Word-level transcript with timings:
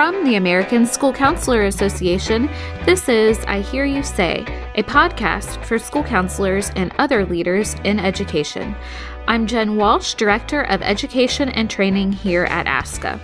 From 0.00 0.24
the 0.24 0.36
American 0.36 0.86
School 0.86 1.12
Counselor 1.12 1.64
Association, 1.66 2.48
this 2.86 3.06
is 3.06 3.38
I 3.40 3.60
Hear 3.60 3.84
You 3.84 4.02
Say, 4.02 4.46
a 4.76 4.82
podcast 4.82 5.62
for 5.66 5.78
school 5.78 6.02
counselors 6.02 6.70
and 6.74 6.90
other 6.96 7.26
leaders 7.26 7.74
in 7.84 8.00
education. 8.00 8.74
I'm 9.28 9.46
Jen 9.46 9.76
Walsh, 9.76 10.14
Director 10.14 10.62
of 10.62 10.80
Education 10.80 11.50
and 11.50 11.68
Training 11.68 12.12
here 12.12 12.44
at 12.44 12.64
ASCA. 12.64 13.20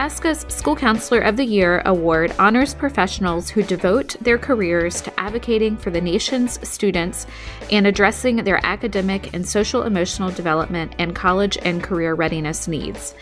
ASCA's 0.00 0.50
School 0.50 0.76
Counselor 0.76 1.20
of 1.20 1.36
the 1.36 1.44
Year 1.44 1.82
award 1.84 2.34
honors 2.38 2.72
professionals 2.72 3.50
who 3.50 3.62
devote 3.62 4.16
their 4.22 4.38
careers 4.38 5.02
to 5.02 5.20
advocating 5.20 5.76
for 5.76 5.90
the 5.90 6.00
nation's 6.00 6.58
students 6.66 7.26
and 7.70 7.86
addressing 7.86 8.36
their 8.36 8.64
academic 8.64 9.34
and 9.34 9.46
social 9.46 9.82
emotional 9.82 10.30
development 10.30 10.94
and 10.98 11.14
college 11.14 11.58
and 11.60 11.82
career 11.82 12.14
readiness 12.14 12.66
needs. 12.66 13.14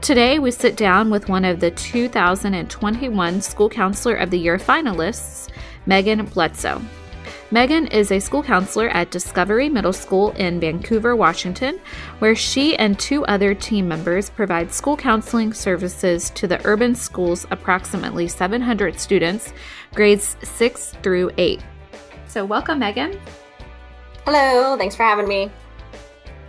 Today, 0.00 0.38
we 0.38 0.50
sit 0.52 0.74
down 0.74 1.10
with 1.10 1.28
one 1.28 1.44
of 1.44 1.60
the 1.60 1.70
2021 1.70 3.42
School 3.42 3.68
Counselor 3.68 4.14
of 4.14 4.30
the 4.30 4.38
Year 4.38 4.56
finalists, 4.56 5.50
Megan 5.84 6.24
Bledsoe. 6.24 6.80
Megan 7.52 7.86
is 7.88 8.10
a 8.10 8.18
school 8.18 8.42
counselor 8.42 8.88
at 8.88 9.10
Discovery 9.10 9.68
Middle 9.68 9.92
School 9.92 10.30
in 10.36 10.58
Vancouver, 10.58 11.14
Washington, 11.14 11.78
where 12.18 12.34
she 12.34 12.74
and 12.78 12.98
two 12.98 13.26
other 13.26 13.54
team 13.54 13.86
members 13.86 14.30
provide 14.30 14.72
school 14.72 14.96
counseling 14.96 15.52
services 15.52 16.30
to 16.30 16.46
the 16.46 16.66
urban 16.66 16.94
school's 16.94 17.46
approximately 17.50 18.26
700 18.26 18.98
students, 18.98 19.52
grades 19.94 20.38
6 20.42 20.94
through 21.02 21.30
8. 21.36 21.62
So, 22.26 22.42
welcome, 22.42 22.78
Megan. 22.78 23.20
Hello, 24.24 24.78
thanks 24.78 24.96
for 24.96 25.02
having 25.02 25.28
me. 25.28 25.50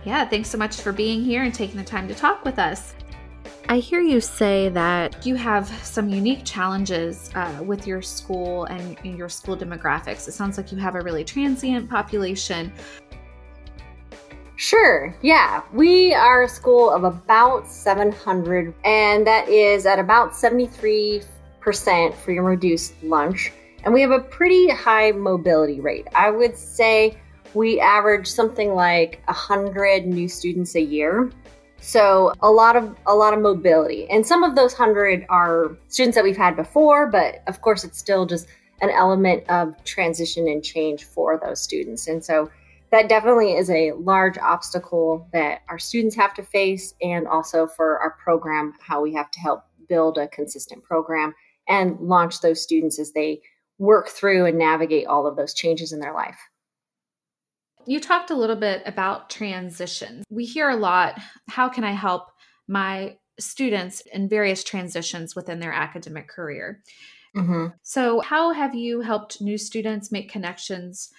Yeah, 0.04 0.26
thanks 0.26 0.48
so 0.48 0.56
much 0.56 0.80
for 0.80 0.90
being 0.90 1.22
here 1.22 1.42
and 1.42 1.52
taking 1.52 1.76
the 1.76 1.84
time 1.84 2.08
to 2.08 2.14
talk 2.14 2.46
with 2.46 2.58
us. 2.58 2.94
I 3.66 3.78
hear 3.78 4.00
you 4.00 4.20
say 4.20 4.68
that 4.70 5.24
you 5.24 5.36
have 5.36 5.66
some 5.82 6.10
unique 6.10 6.44
challenges 6.44 7.30
uh, 7.34 7.62
with 7.64 7.86
your 7.86 8.02
school 8.02 8.64
and 8.64 8.98
your 9.02 9.30
school 9.30 9.56
demographics. 9.56 10.28
It 10.28 10.32
sounds 10.32 10.58
like 10.58 10.70
you 10.70 10.76
have 10.78 10.96
a 10.96 11.00
really 11.00 11.24
transient 11.24 11.88
population. 11.88 12.70
Sure, 14.56 15.16
yeah. 15.22 15.62
We 15.72 16.12
are 16.14 16.42
a 16.42 16.48
school 16.48 16.90
of 16.90 17.04
about 17.04 17.66
700, 17.66 18.74
and 18.84 19.26
that 19.26 19.48
is 19.48 19.86
at 19.86 19.98
about 19.98 20.32
73% 20.32 21.24
free 22.14 22.36
and 22.36 22.46
reduced 22.46 23.02
lunch. 23.02 23.50
And 23.84 23.94
we 23.94 24.02
have 24.02 24.10
a 24.10 24.20
pretty 24.20 24.68
high 24.68 25.12
mobility 25.12 25.80
rate. 25.80 26.06
I 26.14 26.30
would 26.30 26.56
say 26.56 27.16
we 27.54 27.80
average 27.80 28.26
something 28.26 28.74
like 28.74 29.22
100 29.26 30.06
new 30.06 30.28
students 30.28 30.74
a 30.74 30.82
year. 30.82 31.30
So 31.84 32.32
a 32.40 32.50
lot 32.50 32.76
of 32.76 32.96
a 33.06 33.14
lot 33.14 33.34
of 33.34 33.40
mobility. 33.40 34.08
And 34.08 34.26
some 34.26 34.42
of 34.42 34.56
those 34.56 34.72
100 34.72 35.26
are 35.28 35.76
students 35.88 36.14
that 36.14 36.24
we've 36.24 36.34
had 36.34 36.56
before, 36.56 37.06
but 37.06 37.42
of 37.46 37.60
course 37.60 37.84
it's 37.84 37.98
still 37.98 38.24
just 38.24 38.46
an 38.80 38.88
element 38.88 39.44
of 39.50 39.74
transition 39.84 40.48
and 40.48 40.64
change 40.64 41.04
for 41.04 41.38
those 41.38 41.60
students. 41.60 42.08
And 42.08 42.24
so 42.24 42.50
that 42.90 43.10
definitely 43.10 43.52
is 43.52 43.68
a 43.68 43.92
large 43.92 44.38
obstacle 44.38 45.28
that 45.34 45.60
our 45.68 45.78
students 45.78 46.16
have 46.16 46.32
to 46.34 46.42
face 46.42 46.94
and 47.02 47.28
also 47.28 47.66
for 47.66 47.98
our 47.98 48.12
program 48.12 48.72
how 48.80 49.02
we 49.02 49.12
have 49.12 49.30
to 49.32 49.40
help 49.40 49.64
build 49.86 50.16
a 50.16 50.26
consistent 50.28 50.82
program 50.82 51.34
and 51.68 52.00
launch 52.00 52.40
those 52.40 52.62
students 52.62 52.98
as 52.98 53.12
they 53.12 53.42
work 53.76 54.08
through 54.08 54.46
and 54.46 54.56
navigate 54.56 55.06
all 55.06 55.26
of 55.26 55.36
those 55.36 55.52
changes 55.52 55.92
in 55.92 56.00
their 56.00 56.14
life. 56.14 56.38
You 57.86 58.00
talked 58.00 58.30
a 58.30 58.36
little 58.36 58.56
bit 58.56 58.82
about 58.86 59.30
transitions. 59.30 60.24
We 60.30 60.44
hear 60.44 60.70
a 60.70 60.76
lot 60.76 61.18
how 61.48 61.68
can 61.68 61.84
I 61.84 61.92
help 61.92 62.30
my 62.66 63.16
students 63.38 64.02
in 64.12 64.28
various 64.28 64.64
transitions 64.64 65.34
within 65.34 65.60
their 65.60 65.72
academic 65.72 66.28
career? 66.28 66.82
Mm-hmm. 67.36 67.66
So, 67.82 68.20
how 68.20 68.52
have 68.52 68.74
you 68.74 69.00
helped 69.00 69.40
new 69.40 69.58
students 69.58 70.12
make 70.12 70.30
connections? 70.30 71.12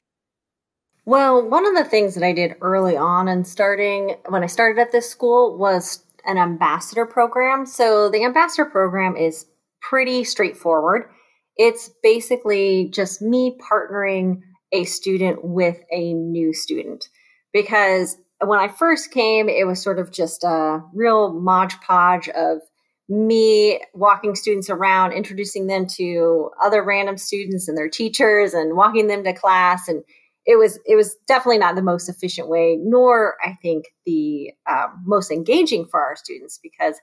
Well, 1.06 1.48
one 1.48 1.68
of 1.68 1.75
the 1.75 1.84
things 1.84 2.16
that 2.16 2.24
I 2.24 2.31
did 2.31 2.56
early 2.62 2.98
on 2.98 3.28
and 3.28 3.46
starting 3.46 4.16
when 4.30 4.42
I 4.42 4.48
started 4.48 4.81
at 4.81 4.92
this 4.92 5.09
school 5.09 5.58
was 5.58 6.04
an 6.25 6.38
ambassador 6.38 7.06
program. 7.06 7.66
So, 7.66 8.09
the 8.09 8.24
ambassador 8.24 8.66
program 8.66 9.18
is 9.18 9.46
pretty 9.81 10.24
straightforward. 10.24 11.09
It's 11.58 11.92
basically 12.02 12.90
just 12.94 13.22
me 13.22 13.58
partnering 13.59 14.42
a 14.72 14.84
student 14.86 15.44
with 15.44 15.78
a 15.92 16.14
new 16.14 16.53
student 16.53 17.09
because 17.53 18.18
when 18.42 18.59
I 18.59 18.68
first 18.68 19.12
came, 19.12 19.48
it 19.48 19.66
was 19.66 19.81
sort 19.81 20.00
of 20.00 20.12
just 20.12 20.44
a 20.44 20.81
real 20.94 21.34
modge 21.34 21.80
podge 21.81 22.28
of 22.30 22.59
me 23.08 23.81
walking 23.94 24.36
students 24.36 24.70
around, 24.70 25.14
introducing 25.14 25.68
them 25.68 25.86
to 25.86 26.50
other 26.64 26.84
random 26.84 27.18
students 27.18 27.68
and 27.68 27.78
their 27.78 27.90
teachers 27.90 28.54
and 28.54 28.75
walking 28.75 29.08
them 29.08 29.24
to 29.24 29.34
class. 29.34 29.88
And 29.88 30.04
it 30.46 30.58
was, 30.58 30.80
it 30.86 30.96
was 30.96 31.16
definitely 31.28 31.59
not 31.59 31.75
the 31.75 31.81
most 31.81 32.09
efficient 32.09 32.50
way, 32.50 32.78
nor 32.81 33.36
I 33.44 33.54
think 33.62 33.86
the 34.06 34.52
um, 34.70 35.04
most 35.06 35.31
engaging 35.31 35.86
for 35.86 36.00
our 36.00 36.16
students 36.16 36.59
because 36.62 36.96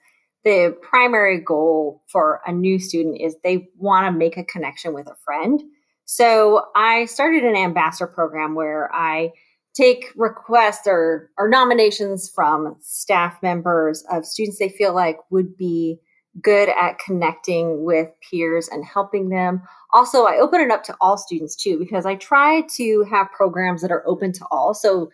the 0.45 0.77
primary 0.83 1.41
goal 1.41 2.03
for 2.09 2.41
a 2.47 2.53
new 2.53 2.79
student 2.79 3.21
is 3.21 3.37
they 3.43 3.69
want 3.77 4.07
to 4.07 4.19
make 4.19 4.37
a 4.37 4.45
connection 4.45 4.93
with 4.93 5.07
a 5.07 5.15
friend. 5.25 5.63
So 6.15 6.67
I 6.77 7.07
started 7.07 7.43
an 7.43 7.57
ambassador 7.57 8.07
program 8.07 8.55
where 8.55 8.95
I 8.95 9.33
take 9.73 10.13
requests 10.15 10.87
or, 10.87 11.31
or 11.39 11.49
nominations 11.49 12.29
from 12.29 12.77
staff 12.83 13.43
members 13.43 14.05
of 14.13 14.27
students 14.27 14.59
they 14.59 14.69
feel 14.69 14.93
like 14.93 15.17
would 15.31 15.57
be 15.57 15.99
good 16.43 16.69
at 16.69 16.99
connecting 16.99 17.83
with 17.83 18.11
peers 18.21 18.69
and 18.69 18.85
helping 18.85 19.31
them. 19.31 19.63
Also, 19.95 20.27
I 20.27 20.37
open 20.37 20.61
it 20.61 20.71
up 20.71 20.85
to 20.85 20.97
all 21.01 21.17
students 21.17 21.57
too, 21.57 21.79
because 21.79 22.05
I 22.05 22.17
try 22.17 22.65
to 22.77 23.07
have 23.11 23.33
programs 23.35 23.81
that 23.81 23.91
are 23.91 24.07
open 24.07 24.33
to 24.33 24.45
all. 24.51 24.75
So 24.75 25.11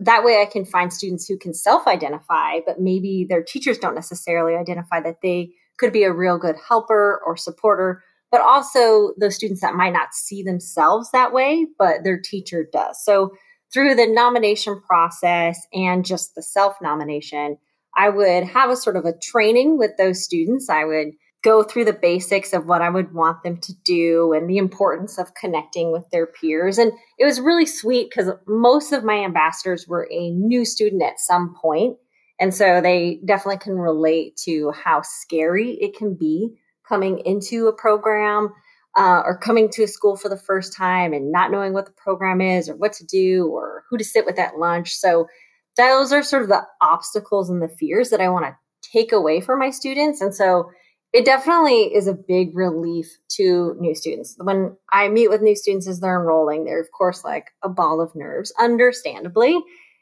that 0.00 0.24
way 0.24 0.40
I 0.40 0.50
can 0.50 0.64
find 0.64 0.90
students 0.90 1.28
who 1.28 1.36
can 1.36 1.52
self 1.52 1.86
identify, 1.86 2.60
but 2.64 2.80
maybe 2.80 3.26
their 3.28 3.42
teachers 3.42 3.76
don't 3.76 3.94
necessarily 3.94 4.56
identify 4.56 5.02
that 5.02 5.20
they 5.22 5.50
could 5.76 5.92
be 5.92 6.04
a 6.04 6.12
real 6.12 6.38
good 6.38 6.56
helper 6.66 7.20
or 7.26 7.36
supporter 7.36 8.02
but 8.30 8.40
also 8.40 9.12
those 9.18 9.34
students 9.34 9.60
that 9.62 9.74
might 9.74 9.92
not 9.92 10.12
see 10.12 10.42
themselves 10.42 11.10
that 11.12 11.32
way, 11.32 11.66
but 11.78 12.04
their 12.04 12.20
teacher 12.20 12.66
does. 12.72 13.02
So 13.02 13.32
through 13.72 13.94
the 13.94 14.06
nomination 14.06 14.80
process 14.80 15.58
and 15.72 16.04
just 16.04 16.34
the 16.34 16.42
self 16.42 16.76
nomination, 16.82 17.58
I 17.96 18.08
would 18.08 18.44
have 18.44 18.70
a 18.70 18.76
sort 18.76 18.96
of 18.96 19.04
a 19.04 19.18
training 19.18 19.78
with 19.78 19.92
those 19.98 20.22
students. 20.22 20.68
I 20.68 20.84
would 20.84 21.08
go 21.44 21.62
through 21.62 21.84
the 21.84 21.92
basics 21.92 22.52
of 22.52 22.66
what 22.66 22.82
I 22.82 22.90
would 22.90 23.14
want 23.14 23.42
them 23.42 23.58
to 23.58 23.72
do 23.84 24.32
and 24.32 24.50
the 24.50 24.58
importance 24.58 25.18
of 25.18 25.34
connecting 25.34 25.92
with 25.92 26.04
their 26.10 26.26
peers. 26.26 26.78
And 26.78 26.92
it 27.18 27.24
was 27.24 27.40
really 27.40 27.66
sweet 27.66 28.10
because 28.10 28.30
most 28.46 28.92
of 28.92 29.04
my 29.04 29.24
ambassadors 29.24 29.86
were 29.86 30.08
a 30.10 30.30
new 30.30 30.64
student 30.64 31.02
at 31.02 31.20
some 31.20 31.54
point. 31.60 31.96
And 32.40 32.54
so 32.54 32.80
they 32.80 33.20
definitely 33.24 33.58
can 33.58 33.78
relate 33.78 34.36
to 34.44 34.72
how 34.72 35.02
scary 35.02 35.72
it 35.80 35.96
can 35.96 36.14
be 36.14 36.56
coming 36.88 37.20
into 37.24 37.68
a 37.68 37.72
program 37.72 38.52
uh, 38.96 39.22
or 39.24 39.38
coming 39.38 39.68
to 39.70 39.84
a 39.84 39.88
school 39.88 40.16
for 40.16 40.28
the 40.28 40.36
first 40.36 40.76
time 40.76 41.12
and 41.12 41.30
not 41.30 41.50
knowing 41.50 41.72
what 41.72 41.86
the 41.86 41.92
program 41.92 42.40
is 42.40 42.68
or 42.68 42.76
what 42.76 42.92
to 42.94 43.04
do 43.04 43.46
or 43.46 43.84
who 43.88 43.98
to 43.98 44.04
sit 44.04 44.24
with 44.24 44.38
at 44.38 44.58
lunch. 44.58 44.94
So 44.94 45.28
those 45.76 46.12
are 46.12 46.22
sort 46.22 46.42
of 46.42 46.48
the 46.48 46.66
obstacles 46.80 47.50
and 47.50 47.62
the 47.62 47.68
fears 47.68 48.10
that 48.10 48.20
I 48.20 48.28
want 48.28 48.46
to 48.46 48.56
take 48.92 49.12
away 49.12 49.40
from 49.40 49.60
my 49.60 49.70
students. 49.70 50.20
And 50.20 50.34
so 50.34 50.70
it 51.12 51.24
definitely 51.24 51.94
is 51.94 52.06
a 52.06 52.14
big 52.14 52.56
relief 52.56 53.06
to 53.36 53.76
new 53.78 53.94
students. 53.94 54.34
When 54.38 54.76
I 54.92 55.08
meet 55.08 55.30
with 55.30 55.40
new 55.40 55.56
students 55.56 55.86
as 55.86 56.00
they're 56.00 56.20
enrolling, 56.20 56.64
they're 56.64 56.80
of 56.80 56.90
course 56.90 57.24
like 57.24 57.46
a 57.62 57.68
ball 57.68 58.00
of 58.00 58.14
nerves, 58.14 58.52
understandably. 58.58 59.58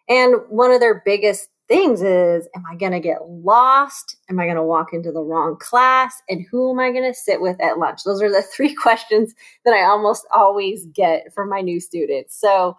And 0.09 0.37
one 0.49 0.73
of 0.73 0.81
their 0.81 1.03
biggest 1.05 1.49
things 1.69 2.03
is 2.03 2.49
am 2.55 2.63
I 2.71 2.77
going 2.77 2.93
to 2.93 3.01
get 3.01 3.29
lost? 3.29 4.17
Am 4.31 4.39
I 4.39 4.45
going 4.45 4.57
to 4.57 4.63
walk 4.63 4.93
into 4.93 5.13
the 5.13 5.23
wrong 5.23 5.57
class? 5.59 6.23
And 6.29 6.47
who 6.51 6.71
am 6.71 6.79
I 6.79 6.93
going 6.93 7.11
to 7.11 7.19
sit 7.19 7.41
with 7.41 7.61
at 7.61 7.79
lunch? 7.79 8.05
Those 8.05 8.23
are 8.23 8.31
the 8.31 8.43
three 8.55 8.75
questions 8.75 9.35
that 9.65 9.75
I 9.75 9.85
almost 9.85 10.27
always 10.35 10.87
get 10.87 11.33
from 11.35 11.49
my 11.49 11.61
new 11.61 11.81
students. 11.81 12.39
So 12.39 12.77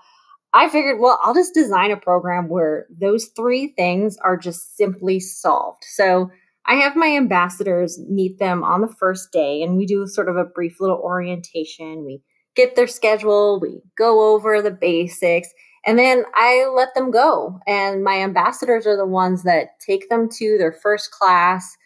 I 0.54 0.70
figured, 0.70 1.00
well, 1.00 1.20
I'll 1.24 1.34
just 1.34 1.54
design 1.54 1.92
a 1.92 1.98
program 1.98 2.48
where 2.48 2.88
those 2.90 3.26
three 3.36 3.74
things 3.78 4.18
are 4.18 4.38
just 4.38 4.78
simply 4.78 5.20
solved. 5.20 5.84
So 5.84 6.32
I 6.66 6.76
have 6.76 6.96
my 6.96 7.08
ambassadors 7.08 8.00
meet 8.10 8.40
them 8.40 8.64
on 8.64 8.82
the 8.82 8.94
first 9.00 9.32
day 9.32 9.62
and 9.62 9.78
we 9.78 9.86
do 9.86 10.08
sort 10.08 10.30
of 10.30 10.36
a 10.36 10.46
brief 10.46 10.80
little 10.80 10.98
orientation. 10.98 12.06
We 12.06 12.22
get 12.56 12.76
their 12.76 12.88
schedule, 12.88 13.60
we 13.60 13.82
go 13.98 14.34
over 14.34 14.62
the 14.62 14.72
basics 14.72 15.50
and 15.88 15.98
then 15.98 16.26
I 16.36 16.68
let 16.76 16.94
them 16.96 17.12
go. 17.12 17.62
And 17.66 18.04
my 18.04 18.22
ambassadors 18.22 18.86
are 18.86 18.98
the 18.98 19.06
ones 19.06 19.44
that 19.44 19.80
take 19.80 20.10
them 20.10 20.28
to 20.38 20.58
their 20.58 20.74
first 20.74 21.12
class, 21.12 21.78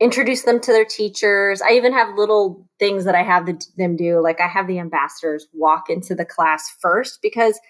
introduce 0.00 0.42
them 0.42 0.58
to 0.60 0.72
their 0.72 0.86
teachers. 0.86 1.60
I 1.60 1.72
even 1.72 1.92
have 1.92 2.16
little 2.16 2.66
things 2.78 3.04
that 3.04 3.14
I 3.14 3.22
have 3.22 3.46
them 3.76 3.96
do. 3.96 4.20
Like 4.22 4.40
I 4.40 4.48
have 4.48 4.66
the 4.66 4.78
ambassadors 4.78 5.46
walk 5.52 5.90
into 5.90 6.14
the 6.14 6.24
class 6.24 6.74
first 6.80 7.20
because 7.20 7.60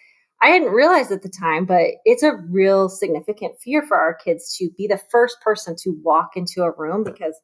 I 0.41 0.51
hadn't 0.51 0.71
realized 0.71 1.11
at 1.11 1.23
the 1.23 1.29
time, 1.29 1.65
but 1.65 1.87
it's 2.05 2.23
a 2.23 2.37
real 2.37 2.89
significant 2.89 3.59
fear 3.61 3.85
for 3.85 3.97
our 3.97 4.15
kids 4.15 4.57
to 4.59 4.71
be 4.79 4.87
the 4.87 5.01
first 5.11 5.41
person 5.41 5.75
to 5.83 5.99
walk 6.05 6.37
into 6.37 6.63
a 6.63 6.71
room 6.71 7.03
because 7.03 7.35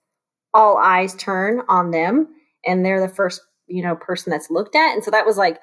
all 0.53 0.77
eyes 0.77 1.17
turn 1.17 1.63
on 1.69 1.91
them 1.91 2.29
and 2.65 2.87
they're 2.87 3.01
the 3.01 3.13
first, 3.13 3.41
you 3.67 3.83
know, 3.83 3.97
person 3.97 4.31
that's 4.31 4.51
looked 4.51 4.77
at. 4.77 4.95
And 4.95 5.03
so 5.03 5.11
that 5.11 5.27
was 5.27 5.37
like, 5.37 5.59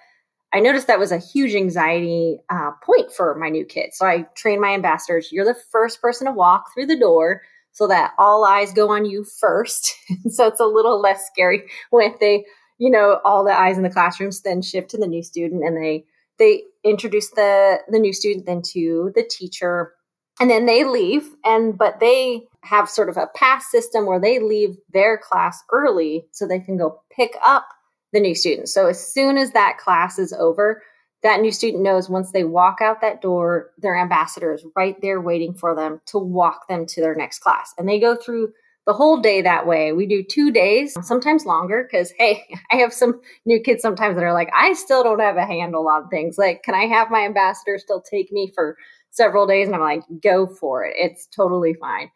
I 0.54 0.60
noticed 0.60 0.88
that 0.88 1.00
was 1.00 1.12
a 1.12 1.18
huge 1.18 1.56
anxiety 1.56 2.40
uh, 2.50 2.72
point 2.84 3.12
for 3.12 3.36
my 3.36 3.50
new 3.50 3.66
kids. 3.66 3.98
So 3.98 4.06
I 4.06 4.28
trained 4.36 4.62
my 4.62 4.74
ambassadors. 4.74 5.32
You're 5.32 5.46
the 5.46 5.60
first 5.72 6.02
person 6.02 6.28
to 6.28 6.34
walk 6.34 6.74
through 6.74 6.88
the 6.88 7.00
door 7.00 7.42
so 7.72 7.88
that 7.88 8.14
all 8.18 8.44
eyes 8.44 8.74
go 8.74 8.90
on 8.90 9.06
you 9.06 9.24
first. 9.24 9.96
so 10.30 10.48
it's 10.48 10.60
a 10.60 10.66
little 10.66 11.00
less 11.00 11.26
scary 11.28 11.64
when 11.90 12.14
they, 12.20 12.46
you 12.78 12.90
know, 12.90 13.22
all 13.24 13.46
the 13.46 13.58
eyes 13.58 13.78
in 13.78 13.84
the 13.84 13.90
classrooms 13.90 14.42
then 14.42 14.62
shift 14.62 14.90
to 14.90 14.98
the 14.98 15.08
new 15.08 15.24
student 15.24 15.64
and 15.64 15.78
they 15.78 16.06
they 16.38 16.64
introduce 16.84 17.30
the 17.32 17.80
the 17.88 18.00
new 18.00 18.14
student 18.14 18.46
then 18.46 18.62
to 18.62 19.12
the 19.16 19.24
teacher 19.24 19.94
and 20.40 20.50
then 20.50 20.66
they 20.66 20.84
leave 20.84 21.30
and 21.46 21.78
but 21.78 22.00
they 22.00 22.42
have 22.64 22.90
sort 22.90 23.10
of 23.10 23.18
a 23.18 23.30
pass 23.36 23.70
system 23.70 24.06
where 24.06 24.20
they 24.20 24.40
leave 24.40 24.76
their 24.92 25.18
class 25.18 25.62
early 25.72 26.26
so 26.32 26.48
they 26.48 26.60
can 26.60 26.78
go 26.78 27.02
pick 27.16 27.36
up 27.44 27.68
the 28.14 28.20
new 28.20 28.36
student 28.36 28.70
so 28.70 28.88
as 28.88 29.14
soon 29.14 29.38
as 29.38 29.52
that 29.52 29.78
class 29.78 30.20
is 30.20 30.34
over 30.34 30.82
that 31.24 31.42
new 31.42 31.52
student 31.52 31.84
knows 31.84 32.10
once 32.10 32.32
they 32.32 32.44
walk 32.44 32.80
out 32.82 33.02
that 33.02 33.22
door 33.22 33.72
their 33.78 33.96
ambassador 33.96 34.54
is 34.54 34.66
right 34.76 35.02
there 35.02 35.22
waiting 35.22 35.54
for 35.54 35.76
them 35.76 36.02
to 36.06 36.18
walk 36.18 36.68
them 36.68 36.86
to 36.86 37.02
their 37.02 37.16
next 37.16 37.40
class 37.40 37.74
and 37.78 37.88
they 37.88 38.00
go 38.00 38.16
through 38.16 38.52
the 38.88 38.94
whole 38.94 39.22
day 39.22 39.42
that 39.42 39.68
way. 39.68 39.92
We 39.92 40.06
do 40.06 40.24
two 40.24 40.52
days, 40.52 40.98
sometimes 41.06 41.46
longer, 41.46 41.88
because 41.90 42.12
hey, 42.18 42.44
I 42.72 42.78
have 42.78 42.94
some 42.94 43.22
new 43.46 43.62
kids 43.62 43.82
sometimes 43.82 44.16
that 44.16 44.24
are 44.24 44.34
like, 44.34 44.50
I 44.56 44.74
still 44.74 45.04
don't 45.04 45.20
have 45.20 45.38
a 45.38 45.46
handle 45.46 45.88
on 45.88 46.10
things. 46.10 46.38
Like, 46.38 46.64
can 46.64 46.76
I 46.76 46.86
have 46.86 47.12
my 47.12 47.26
ambassador 47.26 47.78
still 47.78 48.02
take 48.02 48.32
me 48.32 48.52
for 48.54 48.78
several 49.12 49.46
days? 49.46 49.68
And 49.68 49.76
I'm 49.76 49.82
like, 49.82 50.04
go 50.22 50.48
for 50.48 50.84
it. 50.84 50.96
It's 50.98 51.28
totally 51.28 51.74
fine. 51.74 52.10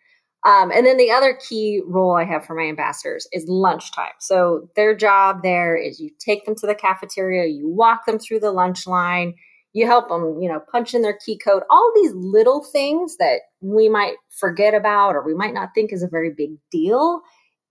Um, 0.45 0.71
and 0.71 0.86
then 0.86 0.97
the 0.97 1.09
other 1.09 1.38
key 1.50 1.81
role 1.86 2.15
I 2.15 2.24
have 2.24 2.45
for 2.45 2.56
my 2.56 2.68
ambassadors 2.69 3.27
is 3.31 3.45
lunchtime. 3.47 4.13
So 4.19 4.69
their 4.75 4.95
job 4.95 5.42
there 5.42 5.75
is 5.75 6.00
you 6.00 6.12
take 6.19 6.45
them 6.45 6.56
to 6.57 6.68
the 6.68 6.75
cafeteria, 6.75 7.47
you 7.47 7.68
walk 7.68 8.06
them 8.06 8.19
through 8.19 8.42
the 8.42 8.51
lunch 8.51 8.86
line, 8.86 9.33
you 9.74 9.88
help 9.88 10.07
them, 10.07 10.39
you 10.39 10.47
know, 10.47 10.62
punch 10.71 10.94
in 10.94 11.01
their 11.01 11.18
key 11.25 11.38
code, 11.38 11.63
all 11.71 11.92
these 11.95 12.13
little 12.13 12.63
things 12.63 13.18
that 13.18 13.42
we 13.59 13.89
might 13.89 14.15
forget 14.39 14.75
about 14.75 15.15
or 15.15 15.25
we 15.25 15.33
might 15.33 15.53
not 15.53 15.69
think 15.74 15.92
is 15.92 16.03
a 16.03 16.07
very 16.07 16.31
big 16.36 16.51
deal 16.71 17.21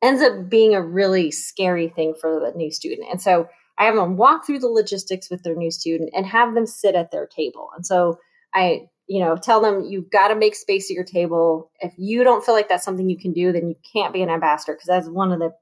ends 0.03 0.21
up 0.21 0.51
being 0.51 0.75
a 0.75 0.83
really 0.83 1.31
scary 1.31 1.89
thing 1.89 2.13
for 2.21 2.41
the 2.41 2.57
new 2.59 2.71
student. 2.71 3.09
And 3.11 3.23
so 3.23 3.49
I 3.79 3.85
have 3.85 3.95
them 3.95 4.17
walk 4.17 4.45
through 4.45 4.59
the 4.59 4.69
logistics 4.69 5.31
with 5.31 5.43
their 5.43 5.55
new 5.55 5.71
student 5.71 6.11
and 6.15 6.27
have 6.27 6.55
them 6.55 6.67
sit 6.67 6.95
at 6.95 7.11
their 7.11 7.27
table. 7.27 7.71
And 7.75 7.87
so 7.87 8.19
I, 8.53 8.83
you 9.07 9.21
know, 9.21 9.37
tell 9.37 9.61
them 9.61 9.85
you've 9.85 10.11
got 10.11 10.29
to 10.29 10.35
make 10.35 10.55
space 10.55 10.91
at 10.91 10.95
your 10.95 11.05
table. 11.05 11.71
If 11.81 11.93
you 11.99 12.25
don't 12.25 12.45
feel 12.45 12.55
like 12.55 12.69
that's 12.69 12.85
something 12.85 13.09
you 13.09 13.19
can 13.19 13.33
do, 13.33 13.53
then 13.53 13.69
you 13.69 13.77
can't 13.93 14.13
be 14.13 14.23
an 14.23 14.31
ambassador 14.31 14.75
because 14.75 14.87
that's 14.87 15.09
one 15.09 15.33
of 15.33 15.39
the 15.39 15.53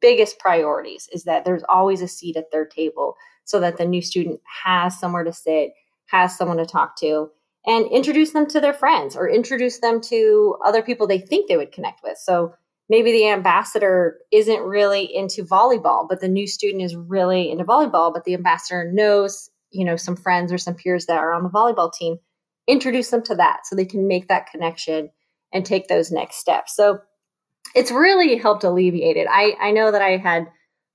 biggest 0.00 0.38
priorities 0.38 1.08
is 1.12 1.24
that 1.24 1.44
there's 1.44 1.62
always 1.68 2.00
a 2.00 2.08
seat 2.08 2.36
at 2.36 2.50
their 2.50 2.64
table 2.64 3.16
so 3.44 3.60
that 3.60 3.76
the 3.76 3.84
new 3.84 4.02
student 4.02 4.40
has 4.64 4.98
somewhere 4.98 5.24
to 5.24 5.32
sit, 5.32 5.72
has 6.06 6.36
someone 6.36 6.56
to 6.56 6.66
talk 6.66 6.96
to, 6.96 7.30
and 7.66 7.86
introduce 7.90 8.32
them 8.32 8.46
to 8.46 8.60
their 8.60 8.72
friends 8.72 9.16
or 9.16 9.28
introduce 9.28 9.78
them 9.78 10.00
to 10.00 10.56
other 10.64 10.82
people 10.82 11.06
they 11.06 11.18
think 11.18 11.48
they 11.48 11.56
would 11.56 11.72
connect 11.72 12.02
with. 12.02 12.18
So 12.18 12.54
maybe 12.88 13.12
the 13.12 13.28
ambassador 13.28 14.18
isn't 14.30 14.60
really 14.60 15.04
into 15.14 15.44
volleyball, 15.44 16.06
but 16.08 16.20
the 16.20 16.28
new 16.28 16.46
student 16.46 16.82
is 16.82 16.94
really 16.96 17.50
into 17.50 17.64
volleyball, 17.64 18.12
but 18.12 18.24
the 18.24 18.34
ambassador 18.34 18.90
knows, 18.92 19.50
you 19.70 19.84
know, 19.84 19.96
some 19.96 20.16
friends 20.16 20.52
or 20.52 20.58
some 20.58 20.74
peers 20.74 21.06
that 21.06 21.18
are 21.18 21.32
on 21.32 21.42
the 21.42 21.50
volleyball 21.50 21.92
team. 21.92 22.18
Introduce 22.66 23.10
them 23.10 23.22
to 23.24 23.34
that 23.36 23.66
so 23.66 23.76
they 23.76 23.84
can 23.84 24.08
make 24.08 24.28
that 24.28 24.50
connection 24.50 25.10
and 25.52 25.64
take 25.64 25.88
those 25.88 26.10
next 26.10 26.36
steps. 26.36 26.74
So 26.74 26.98
it's 27.74 27.90
really 27.90 28.36
helped 28.36 28.64
alleviate 28.64 29.16
it. 29.16 29.26
I, 29.30 29.54
I 29.60 29.70
know 29.70 29.90
that 29.90 30.02
I 30.02 30.16
had 30.16 30.46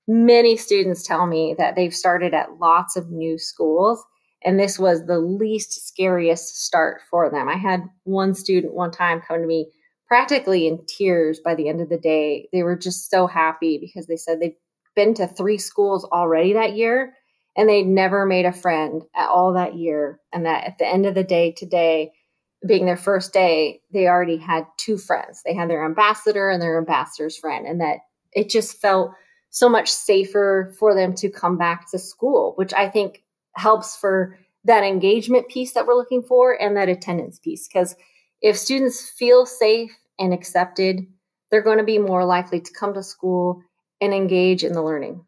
many 0.08 0.56
students 0.56 1.06
tell 1.06 1.26
me 1.26 1.54
that 1.58 1.76
they've 1.76 1.94
started 1.94 2.34
at 2.34 2.58
lots 2.58 2.96
of 2.96 3.10
new 3.10 3.38
schools 3.38 4.04
and 4.42 4.58
this 4.58 4.78
was 4.78 5.04
the 5.04 5.18
least 5.18 5.86
scariest 5.86 6.64
start 6.64 7.02
for 7.10 7.30
them. 7.30 7.48
I 7.48 7.56
had 7.56 7.82
one 8.04 8.34
student 8.34 8.74
one 8.74 8.90
time 8.90 9.20
come 9.20 9.40
to 9.40 9.46
me 9.46 9.70
practically 10.08 10.66
in 10.66 10.84
tears 10.86 11.40
by 11.44 11.54
the 11.54 11.68
end 11.68 11.80
of 11.80 11.88
the 11.88 11.98
day. 11.98 12.48
They 12.52 12.62
were 12.62 12.76
just 12.76 13.10
so 13.10 13.26
happy 13.26 13.78
because 13.78 14.06
they 14.06 14.16
said 14.16 14.40
they'd 14.40 14.56
been 14.96 15.14
to 15.14 15.26
three 15.26 15.58
schools 15.58 16.04
already 16.06 16.54
that 16.54 16.74
year 16.74 17.14
and 17.56 17.68
they'd 17.68 17.86
never 17.86 18.26
made 18.26 18.46
a 18.46 18.52
friend 18.52 19.02
at 19.14 19.28
all 19.28 19.54
that 19.54 19.74
year. 19.74 20.20
And 20.32 20.46
that 20.46 20.64
at 20.64 20.78
the 20.78 20.86
end 20.86 21.06
of 21.06 21.14
the 21.14 21.24
day 21.24 21.52
today, 21.52 22.12
being 22.66 22.86
their 22.86 22.96
first 22.96 23.32
day, 23.32 23.80
they 23.92 24.06
already 24.06 24.36
had 24.36 24.66
two 24.76 24.98
friends. 24.98 25.42
They 25.44 25.54
had 25.54 25.70
their 25.70 25.84
ambassador 25.84 26.50
and 26.50 26.60
their 26.60 26.78
ambassador's 26.78 27.36
friend, 27.36 27.66
and 27.66 27.80
that 27.80 27.98
it 28.32 28.50
just 28.50 28.80
felt 28.80 29.12
so 29.50 29.68
much 29.68 29.90
safer 29.90 30.74
for 30.78 30.94
them 30.94 31.14
to 31.14 31.30
come 31.30 31.56
back 31.56 31.90
to 31.90 31.98
school, 31.98 32.52
which 32.56 32.72
I 32.72 32.88
think 32.88 33.24
helps 33.56 33.96
for 33.96 34.38
that 34.64 34.84
engagement 34.84 35.48
piece 35.48 35.72
that 35.72 35.86
we're 35.86 35.96
looking 35.96 36.22
for 36.22 36.52
and 36.60 36.76
that 36.76 36.88
attendance 36.88 37.38
piece. 37.38 37.66
Because 37.66 37.96
if 38.42 38.56
students 38.56 39.08
feel 39.08 39.46
safe 39.46 39.90
and 40.18 40.32
accepted, 40.32 41.06
they're 41.50 41.62
going 41.62 41.78
to 41.78 41.84
be 41.84 41.98
more 41.98 42.24
likely 42.24 42.60
to 42.60 42.72
come 42.72 42.94
to 42.94 43.02
school 43.02 43.62
and 44.00 44.14
engage 44.14 44.64
in 44.64 44.72
the 44.72 44.82
learning. 44.82 45.24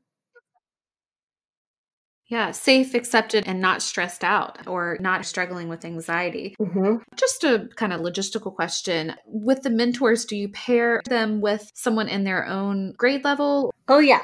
Yeah, 2.32 2.52
safe, 2.52 2.94
accepted, 2.94 3.44
and 3.46 3.60
not 3.60 3.82
stressed 3.82 4.24
out 4.24 4.66
or 4.66 4.96
not 5.00 5.26
struggling 5.26 5.68
with 5.68 5.84
anxiety. 5.84 6.56
Mm-hmm. 6.58 7.02
Just 7.14 7.44
a 7.44 7.68
kind 7.76 7.92
of 7.92 8.00
logistical 8.00 8.54
question. 8.54 9.14
With 9.26 9.60
the 9.60 9.68
mentors, 9.68 10.24
do 10.24 10.34
you 10.34 10.48
pair 10.48 11.02
them 11.10 11.42
with 11.42 11.70
someone 11.74 12.08
in 12.08 12.24
their 12.24 12.46
own 12.46 12.94
grade 12.96 13.22
level? 13.22 13.74
Oh, 13.86 13.98
yeah. 13.98 14.22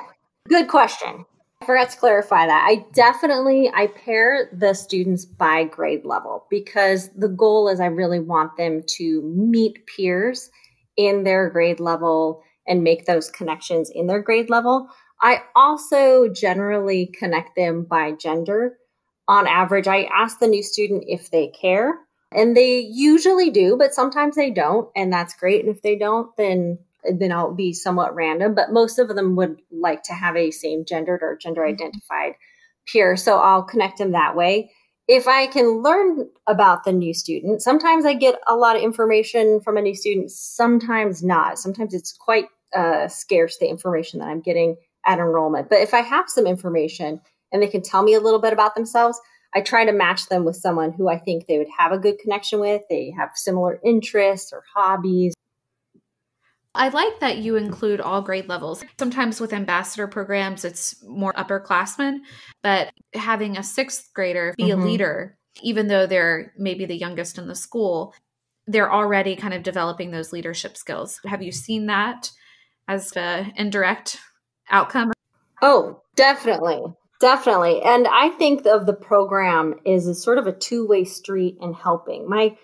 Good 0.49 0.69
question. 0.69 1.26
I 1.60 1.66
forgot 1.66 1.90
to 1.90 1.99
clarify 1.99 2.46
that. 2.46 2.66
I 2.66 2.87
definitely 2.94 3.70
I 3.75 3.88
pair 3.88 4.49
the 4.58 4.72
students 4.72 5.26
by 5.26 5.64
grade 5.64 6.06
level 6.06 6.46
because 6.49 7.11
the 7.11 7.28
goal 7.28 7.69
is 7.69 7.78
I 7.78 7.87
really 7.87 8.20
want 8.20 8.56
them 8.56 8.84
to 8.87 9.20
meet 9.22 9.84
peers 9.87 10.50
in 10.96 11.25
their 11.25 11.50
grade 11.50 11.78
level 11.78 12.43
and 12.66 12.82
make 12.82 13.04
those 13.04 13.31
connections 13.31 13.90
in 13.90 14.06
their 14.06 14.22
grade 14.22 14.49
level. 14.49 14.88
I 15.20 15.43
also 15.55 16.29
generally 16.29 17.06
connect 17.06 17.56
them 17.56 17.85
by 17.85 18.12
gender. 18.12 18.79
On 19.26 19.47
average, 19.47 19.88
I 19.88 20.05
ask 20.05 20.38
the 20.38 20.47
new 20.47 20.62
student 20.62 21.05
if 21.06 21.31
they 21.31 21.49
care, 21.49 21.99
and 22.32 22.56
they 22.56 22.79
usually 22.81 23.50
do, 23.50 23.76
but 23.76 23.95
sometimes 23.95 24.37
they 24.37 24.50
don't, 24.50 24.88
and 24.95 25.12
that's 25.12 25.35
great. 25.35 25.64
And 25.64 25.75
if 25.75 25.83
they 25.83 25.97
don't, 25.97 26.35
then 26.37 26.78
then 27.04 27.33
I'll 27.33 27.54
be 27.54 27.73
somewhat 27.73 28.14
random, 28.14 28.54
but 28.54 28.73
most 28.73 28.99
of 28.99 29.09
them 29.09 29.37
would 29.37 29.61
like 29.71 30.02
to 30.04 30.12
have 30.12 30.37
a 30.37 30.50
same 30.50 30.85
gendered 30.85 31.23
or 31.23 31.37
gender 31.37 31.62
mm-hmm. 31.62 31.75
identified 31.75 32.35
peer. 32.87 33.16
So 33.16 33.38
I'll 33.38 33.62
connect 33.62 33.99
them 33.99 34.12
that 34.12 34.37
way. 34.37 34.73
If 35.07 35.26
I 35.26 35.47
can 35.47 35.83
learn 35.83 36.28
about 36.47 36.85
the 36.85 36.92
new 36.92 37.14
student, 37.14 37.62
sometimes 37.62 38.04
I 38.04 38.14
get 38.14 38.35
a 38.47 38.57
lot 38.57 38.76
of 38.76 38.83
information 38.83 39.61
from 39.61 39.76
a 39.76 39.83
new 39.83 39.95
student, 39.95 40.31
sometimes 40.31 41.23
not. 41.23 41.59
Sometimes 41.59 41.95
it's 41.95 42.12
quite 42.12 42.47
uh, 42.76 43.09
scarce, 43.09 43.57
the 43.59 43.69
information 43.69 44.21
that 44.21 44.28
I'm 44.28 44.40
getting 44.40 44.76
at 45.07 45.19
enrollment. 45.19 45.69
But 45.69 45.81
if 45.81 45.95
I 45.95 46.00
have 46.00 46.28
some 46.28 46.47
information 46.47 47.21
and 47.52 47.62
they 47.62 47.69
can 47.69 47.83
tell 47.83 48.02
me 48.02 48.14
a 48.14 48.21
little 48.21 48.40
bit 48.40 48.52
about 48.52 48.75
themselves, 48.75 49.19
I 49.55 49.62
try 49.62 49.85
to 49.85 49.93
match 49.93 50.26
them 50.28 50.45
with 50.45 50.57
someone 50.57 50.93
who 50.93 51.09
I 51.09 51.19
think 51.19 51.47
they 51.47 51.59
would 51.59 51.69
have 51.78 51.93
a 51.93 51.99
good 51.99 52.19
connection 52.19 52.61
with. 52.61 52.83
They 52.90 53.14
have 53.17 53.31
similar 53.35 53.81
interests 53.85 54.52
or 54.52 54.62
hobbies. 54.75 55.35
I 56.75 56.88
like 56.90 57.21
that 57.21 57.38
you 57.38 57.57
include 57.57 58.00
all 58.00 58.23
grade 58.23 58.49
levels. 58.49 58.85
Sometimes 58.99 59.40
with 59.40 59.52
ambassador 59.52 60.07
programs, 60.07 60.64
it's 60.64 61.02
more 61.02 61.33
upperclassmen, 61.33 62.19
but 62.62 62.93
having 63.14 63.57
a 63.57 63.62
sixth 63.62 64.11
grader 64.14 64.55
be 64.57 64.64
mm-hmm. 64.64 64.81
a 64.81 64.85
leader, 64.85 65.38
even 65.62 65.88
though 65.88 66.07
they're 66.07 66.52
maybe 66.57 66.85
the 66.85 66.97
youngest 66.97 67.38
in 67.38 67.49
the 67.49 67.55
school, 67.55 68.14
they're 68.67 68.93
already 68.93 69.35
kind 69.35 69.55
of 69.55 69.62
developing 69.62 70.11
those 70.11 70.33
leadership 70.33 70.76
skills. 70.76 71.21
Have 71.25 71.43
you 71.43 71.50
seen 71.50 71.87
that 71.87 72.31
as 72.87 73.12
an 73.12 73.52
indirect 73.57 74.19
outcome? 74.70 75.12
Oh, 75.62 76.02
definitely. 76.16 76.82
Definitely. 77.20 77.82
And 77.82 78.06
I 78.06 78.28
think 78.30 78.64
of 78.66 78.87
the 78.87 78.92
program 78.92 79.75
is 79.84 80.22
sort 80.22 80.38
of 80.38 80.46
a 80.46 80.52
two 80.52 80.87
way 80.87 81.04
street 81.04 81.56
in 81.60 81.72
helping. 81.72 82.28
My 82.28 82.56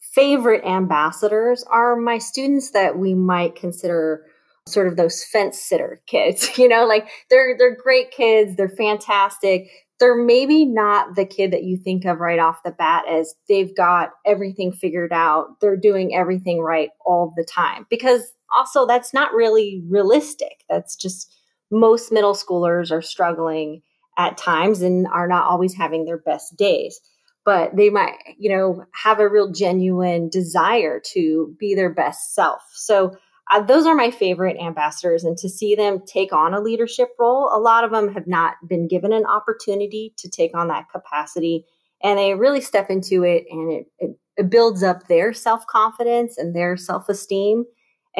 favorite 0.00 0.64
ambassadors 0.64 1.64
are 1.64 1.96
my 1.96 2.18
students 2.18 2.70
that 2.70 2.98
we 2.98 3.14
might 3.14 3.54
consider 3.54 4.24
sort 4.66 4.86
of 4.86 4.96
those 4.96 5.24
fence 5.24 5.60
sitter 5.60 6.00
kids 6.06 6.58
you 6.58 6.68
know 6.68 6.86
like 6.86 7.08
they're 7.28 7.56
they're 7.58 7.76
great 7.76 8.10
kids 8.10 8.56
they're 8.56 8.68
fantastic 8.68 9.68
they're 9.98 10.16
maybe 10.16 10.64
not 10.64 11.14
the 11.14 11.26
kid 11.26 11.52
that 11.52 11.64
you 11.64 11.76
think 11.76 12.04
of 12.04 12.20
right 12.20 12.38
off 12.38 12.62
the 12.64 12.70
bat 12.70 13.04
as 13.08 13.34
they've 13.48 13.76
got 13.76 14.10
everything 14.26 14.72
figured 14.72 15.12
out 15.12 15.60
they're 15.60 15.76
doing 15.76 16.14
everything 16.14 16.60
right 16.60 16.90
all 17.04 17.32
the 17.36 17.44
time 17.44 17.86
because 17.88 18.32
also 18.54 18.86
that's 18.86 19.14
not 19.14 19.32
really 19.32 19.82
realistic 19.88 20.64
that's 20.68 20.94
just 20.94 21.32
most 21.70 22.12
middle 22.12 22.34
schoolers 22.34 22.90
are 22.90 23.02
struggling 23.02 23.82
at 24.18 24.36
times 24.36 24.82
and 24.82 25.06
are 25.06 25.28
not 25.28 25.46
always 25.46 25.74
having 25.74 26.04
their 26.04 26.18
best 26.18 26.56
days 26.56 27.00
but 27.44 27.74
they 27.74 27.90
might, 27.90 28.16
you 28.38 28.50
know, 28.50 28.84
have 28.92 29.18
a 29.18 29.28
real 29.28 29.50
genuine 29.50 30.28
desire 30.28 31.00
to 31.12 31.54
be 31.58 31.74
their 31.74 31.92
best 31.92 32.34
self. 32.34 32.62
So 32.72 33.16
uh, 33.50 33.62
those 33.62 33.86
are 33.86 33.94
my 33.94 34.10
favorite 34.10 34.56
ambassadors. 34.58 35.24
And 35.24 35.36
to 35.38 35.48
see 35.48 35.74
them 35.74 36.00
take 36.06 36.32
on 36.32 36.54
a 36.54 36.60
leadership 36.60 37.08
role, 37.18 37.50
a 37.52 37.58
lot 37.58 37.84
of 37.84 37.90
them 37.90 38.12
have 38.12 38.26
not 38.26 38.54
been 38.68 38.86
given 38.86 39.12
an 39.12 39.26
opportunity 39.26 40.14
to 40.18 40.28
take 40.28 40.56
on 40.56 40.68
that 40.68 40.90
capacity. 40.92 41.64
And 42.02 42.18
they 42.18 42.34
really 42.34 42.60
step 42.60 42.90
into 42.90 43.24
it 43.24 43.44
and 43.50 43.72
it, 43.72 43.86
it, 43.98 44.10
it 44.36 44.50
builds 44.50 44.82
up 44.82 45.08
their 45.08 45.32
self 45.32 45.66
confidence 45.66 46.38
and 46.38 46.54
their 46.54 46.76
self 46.76 47.08
esteem 47.08 47.64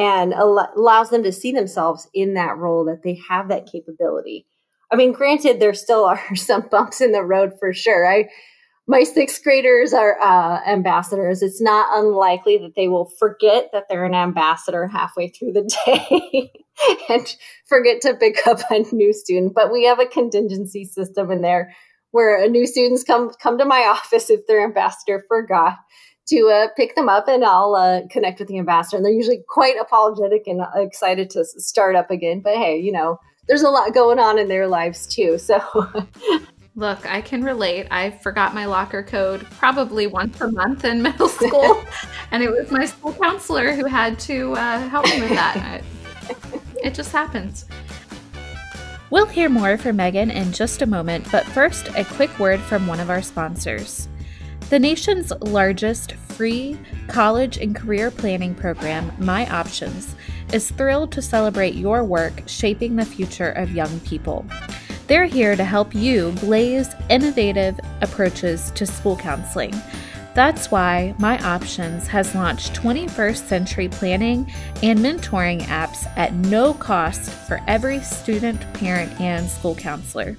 and 0.00 0.33
al- 0.33 0.73
allows 0.76 1.11
them 1.11 1.23
to 1.23 1.33
see 1.33 1.52
themselves 1.52 2.09
in 2.14 2.35
that 2.35 2.57
role 2.57 2.87
that 2.87 3.02
they 3.02 3.21
have 3.28 3.49
that 3.49 3.71
capability. 3.71 4.47
I 4.90 4.97
mean, 4.97 5.12
granted, 5.12 5.61
there 5.61 5.75
still 5.75 6.04
are 6.07 6.35
some 6.35 6.69
bumps 6.71 7.00
in 7.00 7.12
the 7.12 7.23
road 7.23 7.52
for 7.59 7.73
sure. 7.73 8.11
I 8.11 8.28
my 8.87 9.04
sixth 9.04 9.45
graders 9.45 9.92
are 9.92 10.21
uh, 10.21 10.59
ambassadors. 10.66 11.42
It's 11.42 11.61
not 11.61 11.97
unlikely 11.97 12.59
that 12.59 12.75
they 12.75 12.88
will 12.88 13.09
forget 13.21 13.69
that 13.73 13.85
they're 13.88 14.04
an 14.04 14.14
ambassador 14.14 14.88
halfway 14.88 15.28
through 15.28 15.52
the 15.52 15.62
day 15.87 16.50
and 17.09 17.37
forget 17.69 18.00
to 18.00 18.14
pick 18.14 18.45
up 18.49 18.59
a 18.69 18.80
new 18.92 19.12
student. 19.12 19.52
But 19.54 19.71
we 19.71 19.85
have 19.85 20.00
a 20.00 20.07
contingency 20.07 20.85
system 20.87 21.30
in 21.30 21.40
there 21.40 21.73
where 22.11 22.42
a 22.42 22.49
new 22.49 22.66
students 22.66 23.04
come 23.04 23.30
come 23.40 23.59
to 23.59 23.64
my 23.64 23.80
office 23.87 24.28
if 24.28 24.47
their 24.49 24.64
ambassador 24.64 25.25
forgot 25.28 25.76
to 26.30 26.49
uh, 26.49 26.68
pick 26.76 26.94
them 26.94 27.08
up 27.08 27.28
and 27.28 27.44
I'll 27.44 27.75
uh, 27.75 28.00
connect 28.10 28.38
with 28.38 28.49
the 28.49 28.58
ambassador. 28.58 28.96
And 28.96 29.04
they're 29.04 29.12
usually 29.12 29.42
quite 29.49 29.76
apologetic 29.80 30.46
and 30.46 30.62
excited 30.75 31.30
to 31.30 31.44
start 31.44 31.96
up 31.96 32.10
again. 32.10 32.40
But 32.40 32.56
hey, 32.56 32.78
you 32.78 32.92
know, 32.92 33.18
there's 33.49 33.62
a 33.62 33.70
lot 33.70 33.94
going 33.94 34.18
on 34.18 34.38
in 34.38 34.49
their 34.49 34.66
lives 34.66 35.06
too. 35.06 35.38
So 35.38 35.60
Look, 36.76 37.04
I 37.04 37.20
can 37.20 37.42
relate. 37.42 37.88
I 37.90 38.10
forgot 38.10 38.54
my 38.54 38.64
locker 38.64 39.02
code 39.02 39.44
probably 39.58 40.06
once 40.06 40.40
a 40.40 40.50
month 40.50 40.84
in 40.84 41.02
middle 41.02 41.28
school, 41.28 41.84
and 42.30 42.42
it 42.42 42.50
was 42.50 42.70
my 42.70 42.87
school 42.87 43.12
counselor 43.12 43.72
who 43.72 43.87
had 43.87 44.18
to 44.20 44.54
uh, 44.54 44.88
help 44.88 45.04
me 45.06 45.20
with 45.20 45.30
that. 45.30 45.82
It, 46.28 46.37
it 46.82 46.94
just 46.94 47.10
happens. 47.10 47.66
We'll 49.10 49.26
hear 49.26 49.49
more 49.49 49.76
from 49.76 49.96
Megan 49.96 50.30
in 50.30 50.52
just 50.52 50.80
a 50.80 50.87
moment, 50.87 51.26
but 51.32 51.44
first, 51.44 51.88
a 51.96 52.04
quick 52.04 52.38
word 52.38 52.60
from 52.60 52.87
one 52.87 53.00
of 53.00 53.10
our 53.10 53.20
sponsors. 53.20 54.08
The 54.71 54.79
nation's 54.79 55.33
largest 55.41 56.12
free 56.12 56.79
college 57.09 57.57
and 57.57 57.75
career 57.75 58.12
planning 58.12 58.55
program, 58.55 59.11
My 59.19 59.50
Options, 59.50 60.15
is 60.53 60.71
thrilled 60.71 61.11
to 61.11 61.21
celebrate 61.21 61.75
your 61.75 62.05
work 62.05 62.45
shaping 62.47 62.95
the 62.95 63.05
future 63.05 63.50
of 63.50 63.73
young 63.73 63.99
people. 64.00 64.47
They're 65.09 65.25
here 65.25 65.57
to 65.57 65.65
help 65.65 65.93
you 65.93 66.31
blaze 66.39 66.95
innovative 67.09 67.81
approaches 68.00 68.71
to 68.77 68.87
school 68.87 69.17
counseling. 69.17 69.75
That's 70.35 70.71
why 70.71 71.17
My 71.19 71.45
Options 71.45 72.07
has 72.07 72.33
launched 72.37 72.75
21st 72.75 73.49
century 73.49 73.89
planning 73.89 74.53
and 74.85 75.00
mentoring 75.00 75.62
apps 75.62 76.07
at 76.17 76.33
no 76.33 76.75
cost 76.75 77.29
for 77.29 77.61
every 77.67 77.99
student, 78.03 78.61
parent, 78.75 79.21
and 79.21 79.50
school 79.50 79.75
counselor. 79.75 80.37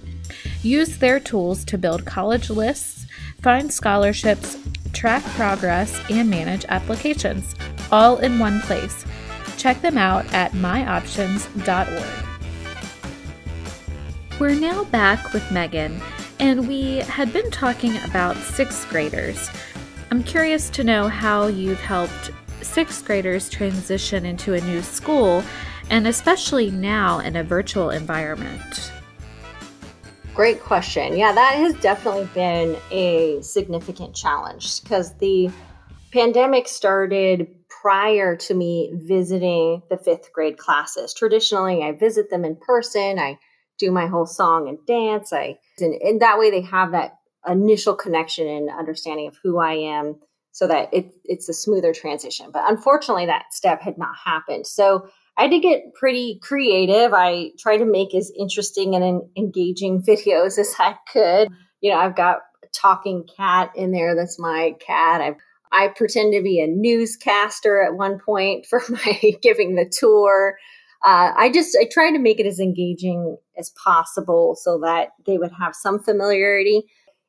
Use 0.63 0.99
their 0.99 1.19
tools 1.19 1.65
to 1.65 1.77
build 1.77 2.05
college 2.05 2.49
lists, 2.49 3.00
find 3.41 3.71
scholarships, 3.71 4.57
track 4.93 5.23
progress, 5.35 5.99
and 6.09 6.29
manage 6.29 6.65
applications, 6.69 7.55
all 7.91 8.17
in 8.17 8.39
one 8.39 8.61
place. 8.61 9.05
Check 9.57 9.81
them 9.81 9.97
out 9.97 10.31
at 10.33 10.51
myoptions.org. 10.53 12.27
We're 14.39 14.55
now 14.55 14.85
back 14.85 15.33
with 15.33 15.51
Megan, 15.51 16.01
and 16.39 16.67
we 16.67 16.97
had 16.97 17.31
been 17.31 17.51
talking 17.51 17.95
about 17.97 18.35
sixth 18.37 18.89
graders. 18.89 19.49
I'm 20.09 20.23
curious 20.23 20.69
to 20.71 20.83
know 20.83 21.07
how 21.07 21.47
you've 21.47 21.79
helped 21.79 22.31
sixth 22.61 23.05
graders 23.05 23.49
transition 23.49 24.25
into 24.25 24.53
a 24.53 24.61
new 24.61 24.81
school, 24.81 25.43
and 25.89 26.07
especially 26.07 26.71
now 26.71 27.19
in 27.19 27.35
a 27.35 27.43
virtual 27.43 27.89
environment. 27.91 28.91
Great 30.33 30.61
question. 30.61 31.17
Yeah, 31.17 31.33
that 31.33 31.55
has 31.55 31.73
definitely 31.81 32.29
been 32.33 32.77
a 32.89 33.41
significant 33.41 34.15
challenge 34.15 34.81
because 34.81 35.13
the 35.17 35.51
pandemic 36.13 36.69
started 36.69 37.47
prior 37.67 38.37
to 38.37 38.53
me 38.53 38.91
visiting 38.93 39.81
the 39.89 39.97
fifth 39.97 40.31
grade 40.31 40.57
classes. 40.57 41.13
Traditionally, 41.13 41.83
I 41.83 41.91
visit 41.91 42.29
them 42.29 42.45
in 42.45 42.55
person. 42.55 43.19
I 43.19 43.39
do 43.77 43.91
my 43.91 44.07
whole 44.07 44.25
song 44.25 44.69
and 44.69 44.77
dance. 44.85 45.33
I 45.33 45.57
and, 45.79 45.95
and 45.95 46.21
that 46.21 46.39
way 46.39 46.49
they 46.49 46.61
have 46.61 46.91
that 46.91 47.17
initial 47.45 47.95
connection 47.95 48.47
and 48.47 48.69
understanding 48.69 49.27
of 49.27 49.37
who 49.43 49.59
I 49.59 49.73
am 49.73 50.15
so 50.51 50.67
that 50.67 50.93
it, 50.93 51.11
it's 51.25 51.49
a 51.49 51.53
smoother 51.53 51.93
transition. 51.93 52.51
But 52.53 52.69
unfortunately, 52.69 53.25
that 53.25 53.53
step 53.53 53.81
had 53.81 53.97
not 53.97 54.15
happened. 54.23 54.67
So 54.67 55.09
I 55.41 55.47
to 55.47 55.59
get 55.59 55.93
pretty 55.93 56.39
creative. 56.41 57.13
I 57.13 57.51
tried 57.57 57.77
to 57.77 57.85
make 57.85 58.13
as 58.13 58.31
interesting 58.37 58.95
and 58.95 59.23
engaging 59.37 60.01
videos 60.01 60.57
as 60.57 60.73
I 60.77 60.95
could. 61.11 61.49
You 61.81 61.91
know, 61.91 61.97
I've 61.97 62.15
got 62.15 62.37
a 62.63 62.67
talking 62.73 63.27
cat 63.37 63.71
in 63.75 63.91
there. 63.91 64.15
That's 64.15 64.39
my 64.39 64.75
cat. 64.79 65.21
I've 65.21 65.35
I 65.73 65.87
pretend 65.87 66.33
to 66.33 66.41
be 66.41 66.59
a 66.59 66.67
newscaster 66.67 67.81
at 67.81 67.95
one 67.95 68.19
point 68.19 68.65
for 68.65 68.81
my 68.89 69.33
giving 69.41 69.75
the 69.75 69.89
tour 69.89 70.57
uh, 71.03 71.33
I 71.35 71.49
just 71.51 71.75
I 71.79 71.87
tried 71.91 72.11
to 72.11 72.19
make 72.19 72.39
it 72.39 72.45
as 72.45 72.59
engaging 72.59 73.37
as 73.57 73.71
possible 73.83 74.55
so 74.55 74.79
that 74.79 75.09
they 75.25 75.37
would 75.37 75.51
have 75.59 75.75
some 75.75 75.99
familiarity. 75.99 76.83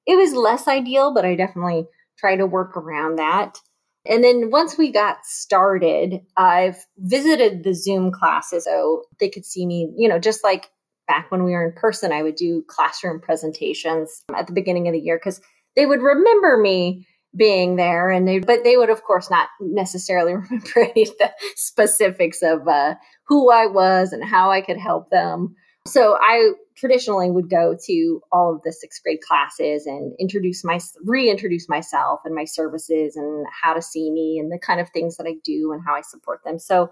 It 0.06 0.16
was 0.16 0.34
less 0.34 0.68
ideal, 0.68 1.14
but 1.14 1.24
I 1.24 1.36
definitely 1.36 1.86
tried 2.18 2.36
to 2.36 2.46
work 2.46 2.76
around 2.76 3.16
that. 3.16 3.58
And 4.06 4.24
then 4.24 4.50
once 4.50 4.76
we 4.76 4.90
got 4.92 5.24
started, 5.24 6.20
I've 6.36 6.76
visited 6.98 7.64
the 7.64 7.74
Zoom 7.74 8.10
classes. 8.12 8.64
So 8.64 9.04
they 9.20 9.28
could 9.28 9.44
see 9.46 9.66
me, 9.66 9.92
you 9.96 10.08
know, 10.08 10.18
just 10.18 10.42
like 10.44 10.70
back 11.08 11.30
when 11.30 11.44
we 11.44 11.52
were 11.52 11.64
in 11.64 11.72
person, 11.72 12.12
I 12.12 12.22
would 12.22 12.36
do 12.36 12.64
classroom 12.68 13.20
presentations 13.20 14.22
at 14.36 14.46
the 14.46 14.52
beginning 14.52 14.88
of 14.88 14.92
the 14.94 15.00
year 15.00 15.18
because 15.18 15.40
they 15.76 15.86
would 15.86 16.02
remember 16.02 16.58
me 16.58 17.06
being 17.36 17.76
there 17.76 18.10
and 18.10 18.28
they 18.28 18.38
but 18.40 18.62
they 18.64 18.76
would 18.76 18.90
of 18.90 19.02
course 19.04 19.30
not 19.30 19.48
necessarily 19.60 20.34
remember 20.50 20.70
any 20.76 21.02
of 21.04 21.16
the 21.18 21.30
specifics 21.56 22.42
of 22.42 22.68
uh, 22.68 22.94
who 23.26 23.50
i 23.50 23.66
was 23.66 24.12
and 24.12 24.24
how 24.24 24.50
i 24.50 24.60
could 24.60 24.76
help 24.76 25.08
them 25.10 25.54
so 25.86 26.16
i 26.20 26.52
traditionally 26.76 27.30
would 27.30 27.50
go 27.50 27.76
to 27.84 28.20
all 28.32 28.54
of 28.54 28.62
the 28.62 28.72
sixth 28.72 29.02
grade 29.02 29.20
classes 29.20 29.86
and 29.86 30.14
introduce 30.18 30.64
my 30.64 30.78
reintroduce 31.04 31.68
myself 31.68 32.20
and 32.24 32.34
my 32.34 32.44
services 32.44 33.16
and 33.16 33.46
how 33.62 33.74
to 33.74 33.82
see 33.82 34.10
me 34.10 34.38
and 34.38 34.50
the 34.50 34.58
kind 34.58 34.80
of 34.80 34.88
things 34.90 35.16
that 35.16 35.26
i 35.26 35.34
do 35.44 35.72
and 35.72 35.82
how 35.86 35.94
i 35.94 36.00
support 36.00 36.40
them. 36.44 36.58
So 36.58 36.90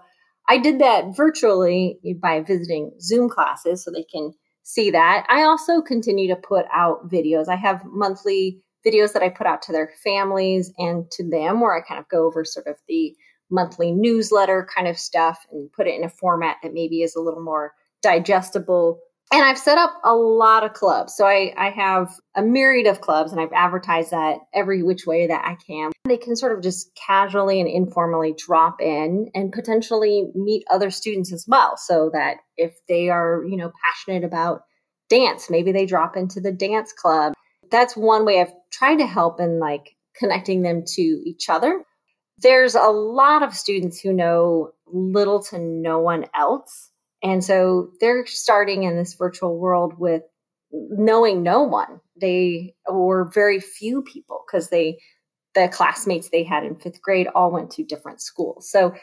i 0.49 0.57
did 0.57 0.79
that 0.79 1.15
virtually 1.15 1.99
by 2.21 2.41
visiting 2.41 2.91
zoom 2.99 3.29
classes 3.29 3.83
so 3.83 3.91
they 3.91 4.03
can 4.03 4.33
see 4.63 4.91
that. 4.91 5.25
I 5.29 5.43
also 5.43 5.81
continue 5.81 6.27
to 6.27 6.35
put 6.35 6.65
out 6.71 7.09
videos. 7.09 7.47
I 7.47 7.55
have 7.55 7.83
monthly 7.85 8.61
videos 8.85 9.13
that 9.13 9.23
I 9.23 9.29
put 9.29 9.47
out 9.47 9.61
to 9.63 9.71
their 9.71 9.91
families 10.03 10.71
and 10.77 11.09
to 11.11 11.27
them, 11.27 11.61
where 11.61 11.75
I 11.75 11.81
kind 11.81 11.99
of 11.99 12.09
go 12.09 12.25
over 12.25 12.43
sort 12.43 12.67
of 12.67 12.77
the 12.87 13.15
monthly 13.49 13.91
newsletter 13.91 14.67
kind 14.73 14.87
of 14.87 14.97
stuff 14.97 15.45
and 15.51 15.71
put 15.71 15.87
it 15.87 15.95
in 15.95 16.03
a 16.03 16.09
format 16.09 16.57
that 16.63 16.73
maybe 16.73 17.01
is 17.01 17.15
a 17.15 17.21
little 17.21 17.43
more 17.43 17.73
digestible. 18.01 18.99
And 19.33 19.43
I've 19.45 19.57
set 19.57 19.77
up 19.77 19.93
a 20.03 20.13
lot 20.13 20.65
of 20.65 20.73
clubs. 20.73 21.15
So 21.15 21.25
I, 21.25 21.53
I 21.57 21.69
have 21.69 22.13
a 22.35 22.41
myriad 22.41 22.87
of 22.87 22.99
clubs 22.99 23.31
and 23.31 23.39
I've 23.39 23.53
advertised 23.53 24.11
that 24.11 24.39
every 24.53 24.83
which 24.83 25.05
way 25.05 25.27
that 25.27 25.45
I 25.45 25.55
can. 25.65 25.91
They 26.05 26.17
can 26.17 26.35
sort 26.35 26.51
of 26.51 26.61
just 26.61 26.91
casually 26.95 27.61
and 27.61 27.69
informally 27.69 28.35
drop 28.37 28.81
in 28.81 29.29
and 29.33 29.53
potentially 29.53 30.25
meet 30.35 30.65
other 30.69 30.91
students 30.91 31.31
as 31.31 31.45
well. 31.47 31.77
So 31.77 32.09
that 32.11 32.37
if 32.57 32.75
they 32.89 33.09
are, 33.09 33.45
you 33.47 33.55
know, 33.55 33.71
passionate 33.85 34.25
about 34.25 34.63
dance, 35.09 35.49
maybe 35.49 35.71
they 35.71 35.85
drop 35.85 36.17
into 36.17 36.41
the 36.41 36.51
dance 36.51 36.91
club 36.91 37.33
that's 37.71 37.95
one 37.95 38.25
way 38.25 38.41
I've 38.41 38.53
tried 38.71 38.97
to 38.97 39.07
help 39.07 39.39
in 39.39 39.59
like 39.59 39.95
connecting 40.15 40.61
them 40.61 40.83
to 40.85 41.01
each 41.01 41.49
other. 41.49 41.83
There's 42.37 42.75
a 42.75 42.89
lot 42.89 43.43
of 43.43 43.55
students 43.55 43.99
who 43.99 44.13
know 44.13 44.71
little 44.85 45.41
to 45.43 45.57
no 45.57 45.99
one 45.99 46.25
else. 46.35 46.90
And 47.23 47.43
so 47.43 47.91
they're 47.99 48.25
starting 48.25 48.83
in 48.83 48.97
this 48.97 49.13
virtual 49.13 49.57
world 49.57 49.97
with 49.97 50.23
knowing 50.71 51.43
no 51.43 51.63
one. 51.63 51.99
They 52.19 52.75
or 52.85 53.31
very 53.33 53.59
few 53.59 54.01
people 54.01 54.43
because 54.45 54.69
they 54.69 54.99
the 55.53 55.67
classmates 55.67 56.29
they 56.29 56.43
had 56.43 56.63
in 56.63 56.75
fifth 56.75 57.01
grade 57.01 57.27
all 57.35 57.51
went 57.51 57.71
to 57.71 57.83
different 57.83 58.21
schools. 58.21 58.71
So 58.71 58.95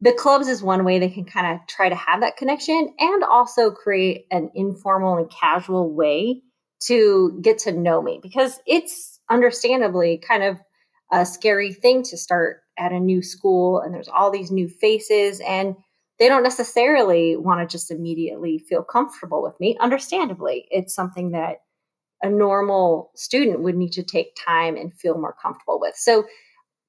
the 0.00 0.12
clubs 0.12 0.48
is 0.48 0.62
one 0.62 0.84
way 0.84 0.98
they 0.98 1.10
can 1.10 1.26
kind 1.26 1.54
of 1.54 1.66
try 1.66 1.90
to 1.90 1.94
have 1.94 2.22
that 2.22 2.38
connection 2.38 2.94
and 2.98 3.22
also 3.22 3.70
create 3.70 4.24
an 4.30 4.50
informal 4.54 5.18
and 5.18 5.30
casual 5.30 5.92
way 5.92 6.42
to 6.84 7.38
get 7.42 7.58
to 7.58 7.72
know 7.72 8.00
me 8.00 8.18
because 8.22 8.58
it's 8.66 9.20
understandably 9.28 10.22
kind 10.26 10.42
of 10.42 10.56
a 11.12 11.26
scary 11.26 11.74
thing 11.74 12.02
to 12.04 12.16
start 12.16 12.62
at 12.78 12.92
a 12.92 12.98
new 12.98 13.20
school 13.20 13.80
and 13.80 13.92
there's 13.92 14.08
all 14.08 14.30
these 14.30 14.50
new 14.50 14.68
faces 14.68 15.40
and 15.46 15.76
they 16.20 16.28
don't 16.28 16.44
necessarily 16.44 17.36
want 17.36 17.60
to 17.60 17.72
just 17.72 17.90
immediately 17.90 18.58
feel 18.58 18.84
comfortable 18.84 19.42
with 19.42 19.58
me. 19.58 19.76
Understandably 19.80 20.68
it's 20.70 20.94
something 20.94 21.32
that 21.32 21.62
a 22.22 22.28
normal 22.28 23.10
student 23.16 23.60
would 23.60 23.74
need 23.74 23.92
to 23.92 24.04
take 24.04 24.36
time 24.36 24.76
and 24.76 24.94
feel 24.94 25.18
more 25.18 25.34
comfortable 25.42 25.80
with. 25.80 25.96
So 25.96 26.26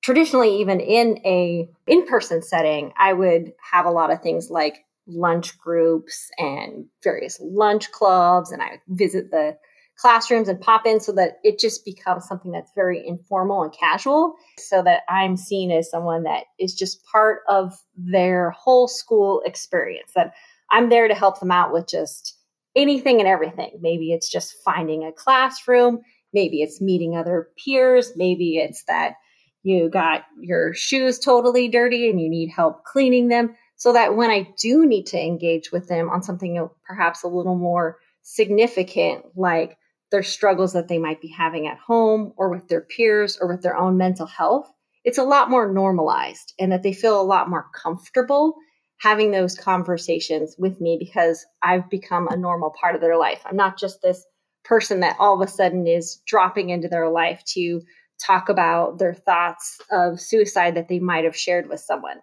traditionally 0.01 0.57
even 0.57 0.79
in 0.79 1.19
a 1.25 1.69
in-person 1.88 2.41
setting 2.41 2.91
i 2.97 3.13
would 3.13 3.53
have 3.71 3.85
a 3.85 3.91
lot 3.91 4.11
of 4.11 4.21
things 4.21 4.50
like 4.50 4.85
lunch 5.07 5.57
groups 5.57 6.29
and 6.38 6.85
various 7.03 7.39
lunch 7.41 7.91
clubs 7.91 8.51
and 8.51 8.61
i 8.61 8.79
visit 8.89 9.31
the 9.31 9.55
classrooms 10.01 10.48
and 10.48 10.60
pop 10.60 10.86
in 10.86 11.00
so 11.00 11.12
that 11.12 11.39
it 11.43 11.60
just 11.60 11.86
becomes 11.86 12.27
something 12.27 12.51
that's 12.51 12.72
very 12.74 13.05
informal 13.08 13.62
and 13.62 13.74
casual 13.74 14.36
so 14.58 14.81
that 14.81 15.03
i'm 15.08 15.38
seen 15.38 15.72
as 15.72 15.89
someone 15.89 16.24
that 16.24 16.46
is 16.60 16.74
just 16.74 17.05
part 17.05 17.41
of 17.48 17.77
their 17.96 18.50
whole 18.51 18.88
school 18.88 19.41
experience 19.46 20.12
that 20.15 20.34
i'm 20.72 20.89
there 20.89 21.08
to 21.08 21.13
help 21.13 21.39
them 21.39 21.51
out 21.51 21.72
with 21.72 21.88
just 21.88 22.38
anything 22.74 23.20
and 23.20 23.27
everything. 23.27 23.70
Maybe 23.81 24.13
it's 24.13 24.29
just 24.29 24.55
finding 24.63 25.03
a 25.03 25.12
classroom 25.12 26.00
maybe 26.34 26.62
it's 26.62 26.79
meeting 26.81 27.17
other 27.17 27.50
peers 27.58 28.13
maybe 28.15 28.58
it's 28.58 28.84
that 28.86 29.15
you 29.63 29.89
got 29.89 30.24
your 30.39 30.74
shoes 30.74 31.20
totally 31.20 31.67
dirty 31.67 32.10
and 32.10 32.20
you 32.20 32.29
need 32.29 32.50
help 32.50 32.84
cleaning 32.86 33.27
them 33.27 33.55
so 33.75 33.93
that 33.93 34.15
when 34.15 34.29
I 34.29 34.48
do 34.60 34.86
need 34.86 35.08
to 35.08 35.20
engage 35.20 35.72
with 35.72 35.88
them 35.88 36.10
on 36.10 36.22
something 36.22 36.70
perhaps 36.86 37.24
a 37.24 37.27
little 37.27 37.55
more 37.55 37.98
significant, 38.22 39.25
like 39.36 39.77
their 40.12 40.24
struggles 40.24 40.74
that 40.74 40.88
they 40.88 40.98
might 40.98 41.22
be 41.22 41.30
having 41.30 41.68
at 41.68 41.77
home 41.77 42.34
or 42.38 42.50
with 42.50 42.68
their 42.68 42.82
peers 42.82 43.38
or 43.39 43.48
with 43.48 43.62
their 43.62 43.77
own 43.77 43.98
mental 43.98 44.27
health, 44.27 44.72
it's 45.03 45.18
a 45.18 45.24
lot 45.24 45.50
more 45.50 45.72
normalized 45.72 46.53
and 46.60 46.72
that 46.72 46.84
they 46.84 46.94
feel 46.94 47.20
a 47.20 47.24
lot 47.24 47.50
more 47.50 47.68
comfortable 47.74 48.56
having 49.00 49.32
those 49.32 49.56
conversations 49.56 50.56
with 50.60 50.80
me 50.80 50.98
because 51.00 51.44
I've 51.63 51.89
become 51.89 52.27
a 52.27 52.38
normal 52.38 52.72
part 52.80 52.94
of 52.94 53.01
their 53.01 53.18
life. 53.18 53.41
I'm 53.46 53.56
not 53.56 53.80
just 53.80 54.01
this 54.01 54.24
person 54.63 55.00
that 55.00 55.15
all 55.20 55.41
of 55.41 55.48
a 55.48 55.51
sudden 55.51 55.88
is 55.88 56.22
dropping 56.27 56.70
into 56.70 56.88
their 56.88 57.10
life 57.10 57.41
to 57.53 57.82
talk 58.24 58.50
about 58.50 59.00
their 59.00 59.15
thoughts 59.15 59.80
of 59.91 60.22
suicide 60.22 60.75
that 60.75 60.88
they 60.88 61.00
might 61.00 61.24
have 61.24 61.36
shared 61.36 61.68
with 61.68 61.80
someone. 61.80 62.18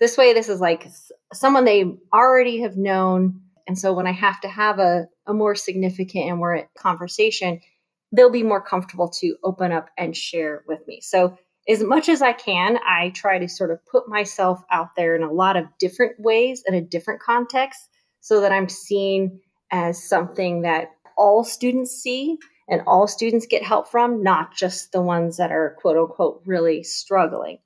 This 0.00 0.16
way, 0.16 0.32
this 0.32 0.48
is 0.48 0.60
like 0.60 0.88
someone 1.32 1.64
they 1.64 1.84
already 2.12 2.62
have 2.62 2.76
known. 2.76 3.40
And 3.66 3.78
so 3.78 3.92
when 3.92 4.06
I 4.06 4.12
have 4.12 4.40
to 4.42 4.48
have 4.48 4.78
a, 4.78 5.06
a 5.26 5.32
more 5.32 5.54
significant 5.54 6.28
and 6.28 6.38
more 6.38 6.68
conversation, 6.76 7.60
they'll 8.12 8.30
be 8.30 8.42
more 8.42 8.62
comfortable 8.62 9.08
to 9.20 9.36
open 9.42 9.72
up 9.72 9.88
and 9.96 10.16
share 10.16 10.64
with 10.68 10.86
me. 10.86 11.00
So 11.00 11.36
as 11.68 11.82
much 11.82 12.08
as 12.08 12.20
I 12.20 12.32
can, 12.32 12.78
I 12.86 13.10
try 13.10 13.38
to 13.38 13.48
sort 13.48 13.70
of 13.70 13.84
put 13.86 14.08
myself 14.08 14.62
out 14.70 14.90
there 14.96 15.16
in 15.16 15.22
a 15.22 15.32
lot 15.32 15.56
of 15.56 15.64
different 15.78 16.20
ways 16.20 16.62
in 16.66 16.74
a 16.74 16.80
different 16.80 17.20
context 17.20 17.80
so 18.20 18.40
that 18.42 18.52
I'm 18.52 18.68
seen 18.68 19.40
as 19.70 20.02
something 20.02 20.62
that 20.62 20.90
all 21.16 21.42
students 21.42 21.90
see 21.90 22.38
and 22.68 22.82
all 22.86 23.06
students 23.06 23.46
get 23.46 23.62
help 23.62 23.88
from, 23.88 24.22
not 24.22 24.54
just 24.54 24.92
the 24.92 25.02
ones 25.02 25.38
that 25.38 25.52
are 25.52 25.76
quote 25.80 25.96
unquote 25.96 26.42
really 26.46 26.82
struggling. 26.82 27.58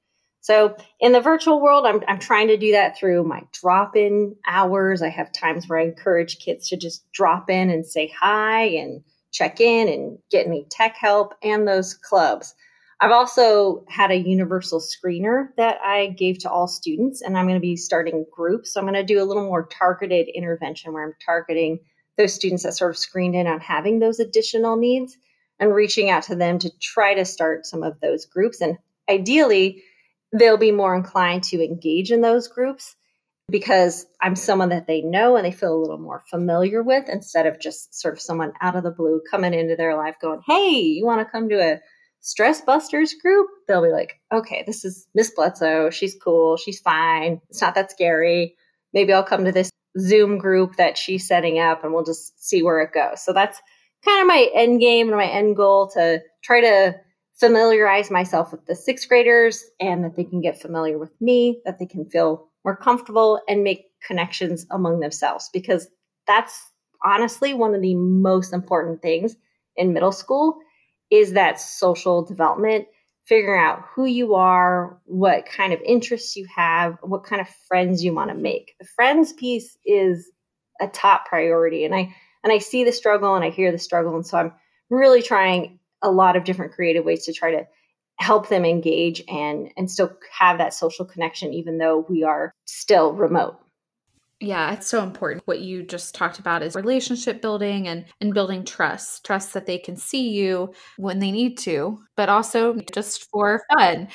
So 0.49 0.75
in 0.99 1.13
the 1.13 1.21
virtual 1.21 1.61
world, 1.61 1.85
I'm, 1.85 2.03
I'm 2.09 2.19
trying 2.19 2.49
to 2.49 2.57
do 2.57 2.73
that 2.73 2.97
through 2.97 3.23
my 3.25 3.43
drop 3.53 3.95
in 3.95 4.35
hours. 4.47 5.03
I 5.03 5.11
have 5.11 5.31
times 5.31 5.69
where 5.69 5.79
I 5.79 5.85
encourage 5.85 6.39
kids 6.39 6.71
to 6.71 6.77
just 6.79 7.05
drop 7.13 7.51
in 7.51 7.69
and 7.69 7.85
say 7.85 8.11
hi 8.19 8.63
and 8.63 9.05
check 9.31 9.61
in 9.61 9.91
and 9.91 10.17
get 10.31 10.47
any 10.47 10.65
tech 10.71 10.97
help 10.97 11.35
and 11.43 11.69
those 11.69 11.93
clubs. 11.93 12.55
I've 12.99 13.11
also 13.11 13.85
had 13.91 14.11
a 14.11 14.17
universal 14.17 14.81
screener 14.81 15.49
that 15.59 15.81
I 15.85 16.15
gave 16.17 16.39
to 16.39 16.51
all 16.51 16.67
students, 16.67 17.21
and 17.21 17.37
I'm 17.37 17.45
going 17.45 17.57
to 17.57 17.61
be 17.61 17.77
starting 17.77 18.25
groups. 18.35 18.73
So 18.73 18.81
I'm 18.81 18.87
going 18.87 18.95
to 18.95 19.05
do 19.05 19.23
a 19.23 19.29
little 19.29 19.45
more 19.45 19.67
targeted 19.67 20.29
intervention 20.29 20.95
where 20.95 21.05
I'm 21.05 21.15
targeting 21.23 21.79
those 22.17 22.33
students 22.33 22.63
that 22.63 22.73
sort 22.73 22.93
of 22.93 22.97
screened 22.97 23.35
in 23.35 23.47
on 23.47 23.61
having 23.61 23.99
those 23.99 24.19
additional 24.19 24.77
needs 24.77 25.15
and 25.61 25.75
reaching 25.75 26.09
out 26.09 26.23
to 26.23 26.37
them 26.37 26.59
to 26.61 26.71
try 26.81 27.13
to 27.13 27.27
start 27.27 27.67
some 27.67 27.83
of 27.83 28.01
those 28.01 28.25
groups. 28.25 28.63
And 28.63 28.79
ideally, 29.11 29.83
they'll 30.33 30.59
be 30.59 30.73
more 30.73 30.95
inclined 30.95 31.45
to 31.45 31.65
engage 31.65 32.11
in 32.11 32.21
those 32.21 32.49
groups 32.49 32.97
because 33.51 34.07
I'm 34.21 34.37
someone 34.37 34.69
that 34.71 34.87
they 34.87 35.01
know 35.01 35.37
and 35.37 35.45
they 35.45 35.53
feel 35.53 35.75
a 35.75 35.81
little 35.81 35.99
more 35.99 36.23
familiar 36.29 36.83
with 36.83 37.09
instead 37.09 37.47
of 37.47 37.61
just 37.61 37.99
sort 37.99 38.15
of 38.15 38.21
someone 38.21 38.53
out 38.61 38.77
of 38.77 38.83
the 38.83 38.91
blue 38.91 39.23
coming 39.31 39.55
into 39.55 39.77
their 39.77 39.97
life 39.97 40.17
going, 40.21 40.41
Hey, 40.47 40.81
you 40.81 41.07
want 41.07 41.27
to 41.27 41.31
come 41.31 41.49
to 41.49 41.61
a 41.61 41.81
stress 42.21 42.61
busters 42.61 43.15
group? 43.15 43.47
They'll 43.67 43.83
be 43.83 43.91
like, 43.91 44.21
Okay, 44.33 44.65
this 44.67 44.85
is 44.85 45.07
Miss 45.15 45.31
Bledsoe. 45.31 45.91
She's 45.91 46.17
cool. 46.23 46.57
She's 46.57 46.81
fine. 46.81 47.41
It's 47.49 47.63
not 47.63 47.75
that 47.75 47.91
scary. 47.91 48.55
Maybe 48.93 49.13
I'll 49.13 49.23
come 49.23 49.45
to 49.45 49.53
this 49.53 49.71
Zoom 49.99 50.39
group 50.39 50.77
that 50.77 50.99
she's 50.99 51.27
setting 51.27 51.59
up 51.59 51.85
and 51.85 51.93
we'll 51.93 52.05
just 52.05 52.45
see 52.45 52.63
where 52.63 52.81
it 52.83 52.93
goes. 52.93 53.25
So 53.25 53.33
that's 53.33 53.61
kind 54.05 54.21
of 54.21 54.27
my 54.27 54.49
end 54.55 54.81
game 54.81 55.09
and 55.09 55.17
my 55.17 55.27
end 55.27 55.57
goal 55.57 55.89
to 55.95 56.21
try 56.43 56.61
to 56.61 56.95
familiarize 57.39 58.11
myself 58.11 58.51
with 58.53 58.67
the 58.67 58.75
sixth 58.75 59.09
graders 59.09 59.65
and 59.81 60.05
that 60.05 60.17
they 60.17 60.25
can 60.25 60.41
get 60.41 60.61
familiar 60.61 60.99
with 60.99 61.13
me, 61.21 61.61
that 61.65 61.79
they 61.79 61.87
can 61.87 62.05
feel 62.09 62.49
more 62.65 62.77
comfortable 62.77 63.41
and 63.49 63.63
make 63.63 63.87
connections 64.07 64.67
among 64.71 65.01
themselves 65.01 65.49
because 65.53 65.89
that's 66.27 66.71
honestly 67.05 67.55
one 67.55 67.75
of 67.75 67.83
the 67.83 67.95
most 67.95 68.53
important 68.53 69.01
things 69.03 69.37
in 69.77 69.93
middle 69.93 70.13
school 70.13 70.59
is 71.11 71.33
that 71.33 71.61
social 71.61 72.25
development 72.25 72.87
figuring 73.25 73.61
out 73.61 73.85
who 73.95 74.07
you 74.07 74.35
are, 74.35 74.99
what 75.05 75.45
kind 75.47 75.73
of 75.73 75.81
interests 75.83 76.35
you 76.35 76.47
have, 76.55 76.97
what 77.03 77.25
kind 77.25 77.43
of 77.43 77.49
friends 77.69 78.03
you 78.03 78.15
want 78.15 78.31
to 78.31 78.35
make. 78.35 78.75
The 78.81 78.87
friends 78.87 79.35
piece 79.35 79.77
is 79.85 80.31
a 80.81 80.89
top 80.89 81.27
priority 81.27 81.85
and 81.85 81.95
I 81.95 82.15
and 82.45 82.53
I 82.53 82.59
see 82.59 82.85
the 82.85 82.93
struggle 82.93 83.35
and 83.35 83.45
I 83.45 83.51
hear 83.51 83.73
the 83.73 83.79
struggle 83.79 84.15
and 84.15 84.27
so 84.27 84.39
I'm 84.39 84.53
really 84.91 85.23
trying 85.23 85.79
a 86.03 86.11
lot 86.11 86.37
of 86.37 86.45
different 86.45 86.73
creative 86.73 87.05
ways 87.05 87.25
to 87.25 87.33
try 87.33 87.51
to 87.51 87.67
help 88.17 88.49
them 88.49 88.65
engage 88.65 89.23
and 89.29 89.71
and 89.77 89.91
still 89.91 90.11
have 90.37 90.59
that 90.59 90.75
social 90.75 91.05
connection 91.05 91.53
even 91.53 91.79
though 91.79 92.05
we 92.09 92.25
are 92.25 92.53
still 92.65 93.13
remote. 93.13 93.59
Yeah, 94.41 94.73
it's 94.73 94.87
so 94.87 95.03
important. 95.03 95.43
What 95.47 95.61
you 95.61 95.83
just 95.83 96.15
talked 96.15 96.39
about 96.39 96.63
is 96.63 96.77
relationship 96.77 97.43
building 97.43 97.89
and 97.89 98.05
and 98.21 98.33
building 98.33 98.65
trust. 98.65 99.25
Trust 99.25 99.53
that 99.55 99.67
they 99.67 99.79
can 99.79 99.97
see 99.97 100.29
you 100.29 100.73
when 100.97 101.19
they 101.19 101.33
need 101.33 101.59
to, 101.59 101.99
but 102.17 102.29
also 102.29 102.79
just 102.93 103.29
for 103.31 103.63
fun. 103.73 104.09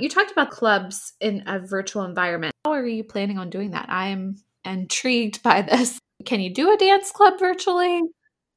You 0.00 0.08
talked 0.08 0.32
about 0.32 0.50
clubs 0.50 1.14
in 1.20 1.44
a 1.46 1.60
virtual 1.60 2.04
environment. 2.04 2.52
How 2.64 2.72
are 2.72 2.86
you 2.86 3.04
planning 3.04 3.38
on 3.38 3.48
doing 3.48 3.70
that? 3.70 3.86
I 3.88 4.08
am 4.08 4.36
intrigued 4.64 5.42
by 5.42 5.62
this. 5.62 5.98
Can 6.26 6.40
you 6.40 6.52
do 6.52 6.72
a 6.72 6.76
dance 6.76 7.10
club 7.10 7.38
virtually? 7.38 8.02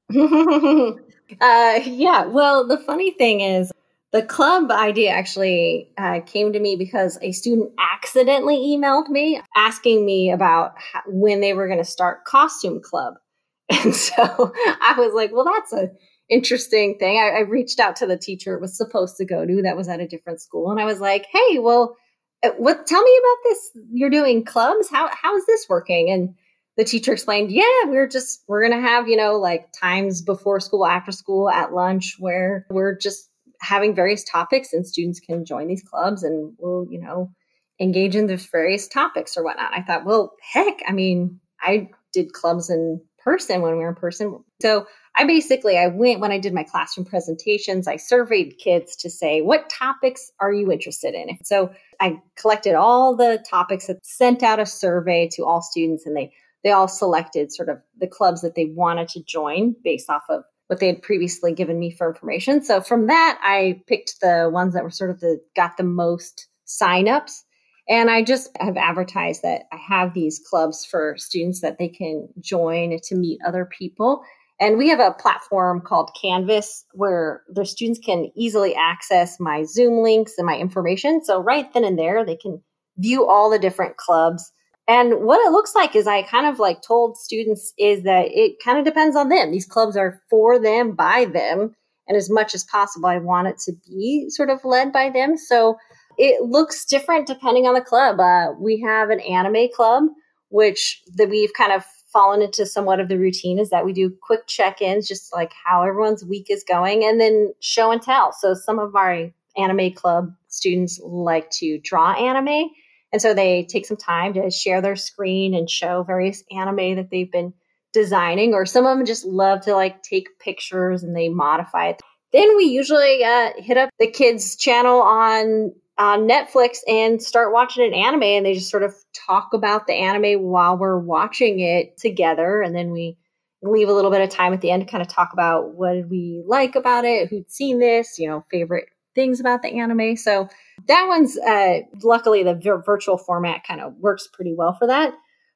uh, 1.41 1.79
yeah. 1.85 2.25
Well, 2.25 2.67
the 2.67 2.81
funny 2.85 3.11
thing 3.11 3.41
is, 3.41 3.71
the 4.13 4.23
club 4.23 4.71
idea 4.71 5.11
actually 5.11 5.91
uh, 5.97 6.21
came 6.25 6.53
to 6.53 6.59
me 6.59 6.75
because 6.77 7.19
a 7.21 7.33
student 7.33 7.71
accidentally 7.77 8.55
emailed 8.57 9.09
me 9.09 9.41
asking 9.55 10.05
me 10.05 10.31
about 10.31 10.75
how, 10.77 11.01
when 11.07 11.41
they 11.41 11.53
were 11.53 11.67
going 11.67 11.79
to 11.79 11.85
start 11.85 12.25
costume 12.25 12.81
club. 12.81 13.15
And 13.69 13.93
so 13.93 14.13
I 14.15 14.95
was 14.97 15.13
like, 15.13 15.33
well, 15.33 15.43
that's 15.43 15.73
a 15.73 15.91
interesting 16.29 16.97
thing. 16.97 17.17
I, 17.17 17.39
I, 17.39 17.41
reached 17.41 17.79
out 17.81 17.97
to 17.97 18.05
the 18.05 18.17
teacher 18.17 18.53
it 18.53 18.61
was 18.61 18.77
supposed 18.77 19.17
to 19.17 19.25
go 19.25 19.45
to 19.45 19.61
that 19.61 19.77
was 19.77 19.89
at 19.89 19.99
a 19.99 20.07
different 20.07 20.41
school. 20.41 20.71
And 20.71 20.79
I 20.79 20.85
was 20.85 21.01
like, 21.01 21.25
hey, 21.31 21.59
well, 21.59 21.95
uh, 22.43 22.51
what, 22.57 22.87
tell 22.87 23.01
me 23.01 23.19
about 23.19 23.37
this. 23.43 23.71
You're 23.91 24.09
doing 24.09 24.45
clubs. 24.45 24.89
How, 24.89 25.09
how 25.11 25.35
is 25.35 25.45
this 25.45 25.65
working? 25.67 26.09
And 26.09 26.35
the 26.77 26.85
teacher 26.85 27.11
explained, 27.11 27.51
yeah, 27.51 27.85
we're 27.85 28.07
just, 28.07 28.43
we're 28.47 28.67
going 28.67 28.79
to 28.79 28.87
have, 28.87 29.07
you 29.07 29.17
know, 29.17 29.37
like 29.37 29.67
times 29.71 30.21
before 30.21 30.59
school, 30.59 30.85
after 30.85 31.11
school, 31.11 31.49
at 31.49 31.73
lunch, 31.73 32.15
where 32.19 32.65
we're 32.69 32.95
just 32.95 33.29
having 33.59 33.95
various 33.95 34.23
topics 34.23 34.73
and 34.73 34.85
students 34.85 35.19
can 35.19 35.43
join 35.43 35.67
these 35.67 35.83
clubs 35.83 36.23
and 36.23 36.53
we'll, 36.59 36.85
you 36.89 37.01
know, 37.01 37.31
engage 37.79 38.15
in 38.15 38.27
the 38.27 38.37
various 38.37 38.87
topics 38.87 39.35
or 39.35 39.43
whatnot. 39.43 39.73
I 39.73 39.81
thought, 39.81 40.05
well, 40.05 40.33
heck, 40.41 40.79
I 40.87 40.91
mean, 40.91 41.39
I 41.59 41.89
did 42.13 42.33
clubs 42.33 42.69
in 42.69 43.01
person 43.23 43.61
when 43.61 43.73
we 43.73 43.79
were 43.79 43.89
in 43.89 43.95
person. 43.95 44.43
So 44.61 44.87
I 45.15 45.25
basically 45.25 45.77
I 45.77 45.87
went 45.87 46.19
when 46.19 46.31
I 46.31 46.37
did 46.37 46.53
my 46.53 46.63
classroom 46.63 47.05
presentations, 47.05 47.87
I 47.87 47.95
surveyed 47.95 48.57
kids 48.59 48.95
to 48.97 49.09
say, 49.09 49.41
what 49.41 49.69
topics 49.69 50.31
are 50.39 50.53
you 50.53 50.71
interested 50.71 51.15
in? 51.15 51.37
So 51.43 51.71
I 51.99 52.21
collected 52.35 52.75
all 52.75 53.15
the 53.15 53.43
topics 53.49 53.87
that 53.87 54.05
sent 54.05 54.43
out 54.43 54.59
a 54.59 54.65
survey 54.65 55.27
to 55.33 55.43
all 55.43 55.61
students 55.61 56.05
and 56.05 56.15
they 56.15 56.31
they 56.67 56.73
all 56.73 56.89
selected 56.89 57.53
sort 57.53 57.69
of 57.69 57.77
the 57.97 58.07
clubs 58.07 58.41
that 58.41 58.55
they 58.55 58.65
wanted 58.65 59.07
to 59.07 59.23
join 59.23 59.73
based 59.85 60.09
off 60.09 60.23
of 60.27 60.43
what 60.67 60.81
they 60.81 60.87
had 60.87 61.01
previously 61.01 61.53
given 61.53 61.79
me 61.79 61.91
for 61.91 62.09
information. 62.09 62.61
So 62.61 62.81
from 62.81 63.07
that, 63.07 63.39
I 63.41 63.81
picked 63.87 64.19
the 64.19 64.49
ones 64.51 64.73
that 64.73 64.83
were 64.83 64.89
sort 64.89 65.11
of 65.11 65.21
the 65.21 65.39
got 65.55 65.77
the 65.77 65.83
most 65.83 66.49
signups. 66.67 67.43
And 67.87 68.11
I 68.11 68.21
just 68.21 68.49
have 68.59 68.75
advertised 68.75 69.43
that 69.43 69.61
I 69.71 69.77
have 69.77 70.13
these 70.13 70.41
clubs 70.49 70.85
for 70.85 71.15
students 71.17 71.61
that 71.61 71.77
they 71.77 71.87
can 71.87 72.27
join 72.41 72.99
to 73.01 73.15
meet 73.15 73.39
other 73.47 73.63
people. 73.63 74.23
And 74.59 74.77
we 74.77 74.89
have 74.89 74.99
a 74.99 75.15
platform 75.17 75.79
called 75.79 76.11
Canvas 76.21 76.83
where 76.91 77.43
the 77.47 77.63
students 77.63 78.01
can 78.03 78.29
easily 78.35 78.75
access 78.75 79.39
my 79.39 79.63
Zoom 79.63 80.03
links 80.03 80.33
and 80.37 80.45
my 80.45 80.57
information. 80.57 81.23
So 81.23 81.39
right 81.39 81.71
then 81.73 81.85
and 81.85 81.97
there, 81.97 82.25
they 82.25 82.35
can 82.35 82.61
view 82.97 83.25
all 83.25 83.49
the 83.49 83.57
different 83.57 83.95
clubs 83.95 84.51
and 84.87 85.25
what 85.25 85.45
it 85.45 85.51
looks 85.51 85.75
like 85.75 85.95
is 85.95 86.07
I 86.07 86.23
kind 86.23 86.45
of 86.45 86.59
like 86.59 86.81
told 86.81 87.17
students 87.17 87.73
is 87.77 88.03
that 88.03 88.27
it 88.29 88.55
kind 88.63 88.79
of 88.79 88.85
depends 88.85 89.15
on 89.15 89.29
them. 89.29 89.51
These 89.51 89.65
clubs 89.65 89.97
are 89.97 90.21
for 90.29 90.59
them, 90.59 90.93
by 90.93 91.25
them. 91.25 91.75
And 92.07 92.15
as 92.15 92.29
much 92.29 92.55
as 92.55 92.63
possible, 92.63 93.09
I 93.09 93.17
want 93.17 93.47
it 93.47 93.59
to 93.65 93.73
be 93.85 94.29
sort 94.29 94.49
of 94.49 94.63
led 94.63 94.93
by 94.93 95.09
them. 95.09 95.35
So 95.35 95.77
it 96.17 96.41
looks 96.41 96.85
different 96.85 97.27
depending 97.27 97.65
on 97.65 97.73
the 97.73 97.81
club. 97.81 98.19
Uh, 98.19 98.53
we 98.57 98.79
have 98.79 99.09
an 99.09 99.19
anime 99.19 99.67
club, 99.75 100.05
which 100.49 101.01
that 101.15 101.29
we've 101.29 101.53
kind 101.53 101.73
of 101.73 101.83
fallen 102.13 102.41
into 102.41 102.65
somewhat 102.65 103.01
of 103.01 103.09
the 103.09 103.19
routine 103.19 103.59
is 103.59 103.69
that 103.69 103.85
we 103.85 103.91
do 103.91 104.15
quick 104.21 104.47
check-ins, 104.47 105.07
just 105.07 105.33
like 105.33 105.51
how 105.65 105.83
everyone's 105.83 106.23
week 106.23 106.49
is 106.49 106.63
going, 106.63 107.03
and 107.03 107.19
then 107.19 107.53
show 107.59 107.91
and 107.91 108.01
tell. 108.01 108.31
So 108.31 108.53
some 108.53 108.79
of 108.79 108.95
our 108.95 109.29
anime 109.57 109.91
club 109.91 110.33
students 110.47 110.99
like 111.03 111.49
to 111.51 111.77
draw 111.83 112.13
anime, 112.13 112.69
and 113.11 113.21
so 113.21 113.33
they 113.33 113.65
take 113.69 113.85
some 113.85 113.97
time 113.97 114.33
to 114.33 114.49
share 114.51 114.81
their 114.81 114.95
screen 114.95 115.53
and 115.53 115.69
show 115.69 116.03
various 116.03 116.43
anime 116.51 116.95
that 116.95 117.09
they've 117.09 117.31
been 117.31 117.53
designing, 117.93 118.53
or 118.53 118.65
some 118.65 118.85
of 118.85 118.97
them 118.97 119.05
just 119.05 119.25
love 119.25 119.61
to 119.61 119.73
like 119.73 120.03
take 120.03 120.39
pictures 120.39 121.03
and 121.03 121.15
they 121.15 121.29
modify 121.29 121.87
it. 121.87 122.01
Then 122.33 122.57
we 122.57 122.65
usually 122.65 123.23
uh, 123.23 123.51
hit 123.57 123.77
up 123.77 123.89
the 123.99 124.11
kids' 124.11 124.55
channel 124.55 125.01
on 125.01 125.73
on 125.97 126.27
Netflix 126.27 126.77
and 126.87 127.21
start 127.21 127.53
watching 127.53 127.85
an 127.85 127.93
anime, 127.93 128.23
and 128.23 128.45
they 128.45 128.53
just 128.53 128.69
sort 128.69 128.83
of 128.83 128.93
talk 129.13 129.53
about 129.53 129.87
the 129.87 129.93
anime 129.93 130.43
while 130.43 130.77
we're 130.77 130.99
watching 130.99 131.59
it 131.59 131.97
together, 131.97 132.61
and 132.61 132.75
then 132.75 132.91
we 132.91 133.17
leave 133.63 133.89
a 133.89 133.93
little 133.93 134.11
bit 134.11 134.21
of 134.21 134.29
time 134.29 134.53
at 134.53 134.61
the 134.61 134.69
end 134.69 134.85
to 134.85 134.91
kind 134.91 135.01
of 135.01 135.07
talk 135.07 135.33
about 135.33 135.73
what 135.73 135.93
did 135.93 136.09
we 136.09 136.43
like 136.45 136.75
about 136.75 137.05
it, 137.05 137.29
who'd 137.29 137.49
seen 137.49 137.79
this, 137.79 138.19
you 138.19 138.27
know, 138.29 138.45
favorite 138.51 138.89
things 139.17 139.41
about 139.41 139.63
the 139.63 139.79
anime. 139.79 140.15
So 140.15 140.47
that 140.87 141.05
one's 141.07 141.37
uh, 141.37 141.79
luckily 142.03 142.43
the 142.43 142.53
virtual 142.85 143.17
format 143.17 143.65
kind 143.65 143.81
of 143.81 143.95
works 143.97 144.29
pretty 144.31 144.53
well 144.55 144.73
for 144.73 144.87
that. 144.87 145.13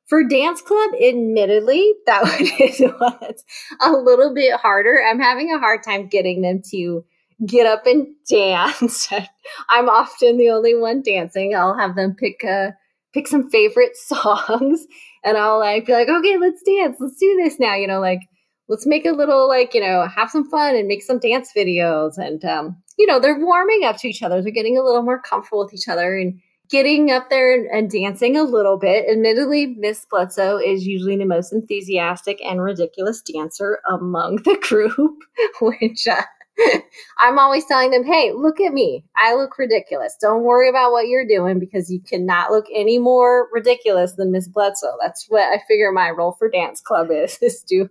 For 0.08 0.28
dance 0.28 0.62
club, 0.62 0.92
admittedly, 1.02 1.94
that 2.08 2.24
one 2.24 2.68
is 2.68 2.82
what's 2.98 3.44
a 3.82 3.92
little 3.92 4.34
bit 4.34 4.60
harder. 4.60 5.02
I'm 5.02 5.20
having 5.20 5.54
a 5.54 5.60
hard 5.60 5.84
time 5.84 6.08
getting 6.08 6.42
them 6.42 6.62
to 6.72 7.06
get 7.46 7.66
up 7.66 7.86
and 7.86 8.08
dance. 8.30 9.08
I'm 9.70 9.88
often 9.88 10.38
the 10.38 10.50
only 10.50 10.76
one 10.76 11.02
dancing. 11.02 11.56
I'll 11.56 11.78
have 11.78 11.96
them 11.96 12.16
pick 12.16 12.44
a 12.44 12.76
pick 13.14 13.28
some 13.28 13.50
favorite 13.50 13.96
songs 13.98 14.86
and 15.24 15.38
I'll 15.38 15.60
like 15.60 15.86
be 15.86 15.94
like, 15.94 16.10
okay, 16.10 16.38
let's 16.38 16.64
dance. 16.64 16.98
Let's 17.00 17.18
do 17.18 17.40
this 17.42 17.60
now. 17.60 17.76
You 17.76 17.88
know, 17.88 18.00
like 18.00 18.22
let's 18.72 18.88
make 18.88 19.06
a 19.06 19.12
little 19.12 19.50
like, 19.50 19.74
you 19.74 19.82
know, 19.82 20.08
have 20.08 20.32
some 20.32 20.50
fun 20.50 20.76
and 20.76 20.88
make 20.88 21.04
some 21.04 21.20
dance 21.20 21.52
videos. 21.56 22.18
And 22.18 22.44
um, 22.46 22.82
you 22.98 23.06
know, 23.06 23.20
they're 23.20 23.38
warming 23.38 23.84
up 23.84 23.98
to 23.98 24.08
each 24.08 24.24
other. 24.24 24.42
They're 24.42 24.52
getting 24.52 24.78
a 24.78 24.84
little 24.84 25.04
more 25.04 25.22
comfortable 25.22 25.66
with 25.66 25.74
each 25.74 25.90
other 25.90 26.18
and 26.18 26.40
getting 26.70 27.12
up 27.12 27.30
there 27.30 27.54
and, 27.54 27.68
and, 27.70 27.92
dancing 27.92 28.38
a 28.38 28.44
little 28.44 28.78
bit. 28.78 29.06
Admittedly, 29.12 29.76
Miss 29.78 30.06
Bledsoe 30.10 30.58
is 30.58 30.88
usually 30.88 31.18
the 31.18 31.26
most 31.26 31.52
enthusiastic 31.52 32.42
and 32.42 32.62
ridiculous 32.62 33.22
dancer 33.22 33.80
among 33.90 34.38
the 34.46 34.58
group, 34.62 35.18
which 35.62 36.08
uh, 36.08 36.22
I'm 37.20 37.40
always 37.40 37.66
telling 37.66 37.92
them, 37.92 38.04
hey, 38.04 38.32
look 38.34 38.60
at 38.60 38.74
me. 38.74 39.04
I 39.16 39.36
look 39.36 39.58
ridiculous. 39.58 40.16
Don't 40.20 40.44
worry 40.44 40.70
about 40.70 40.92
what 40.92 41.08
you're 41.08 41.28
doing 41.28 41.60
because 41.60 41.90
you 41.90 42.02
cannot 42.02 42.52
look 42.52 42.66
any 42.74 43.00
more 43.00 43.50
ridiculous 43.52 44.14
than 44.14 44.32
Miss 44.32 44.48
Bledsoe. 44.48 44.98
That's 45.02 45.26
what 45.30 45.44
I 45.44 45.62
figure 45.68 45.92
my 45.92 46.10
role 46.10 46.34
for 46.34 46.50
dance 46.50 46.82
club 46.82 47.10
is, 47.12 47.38
is 47.42 47.64
to 47.70 47.88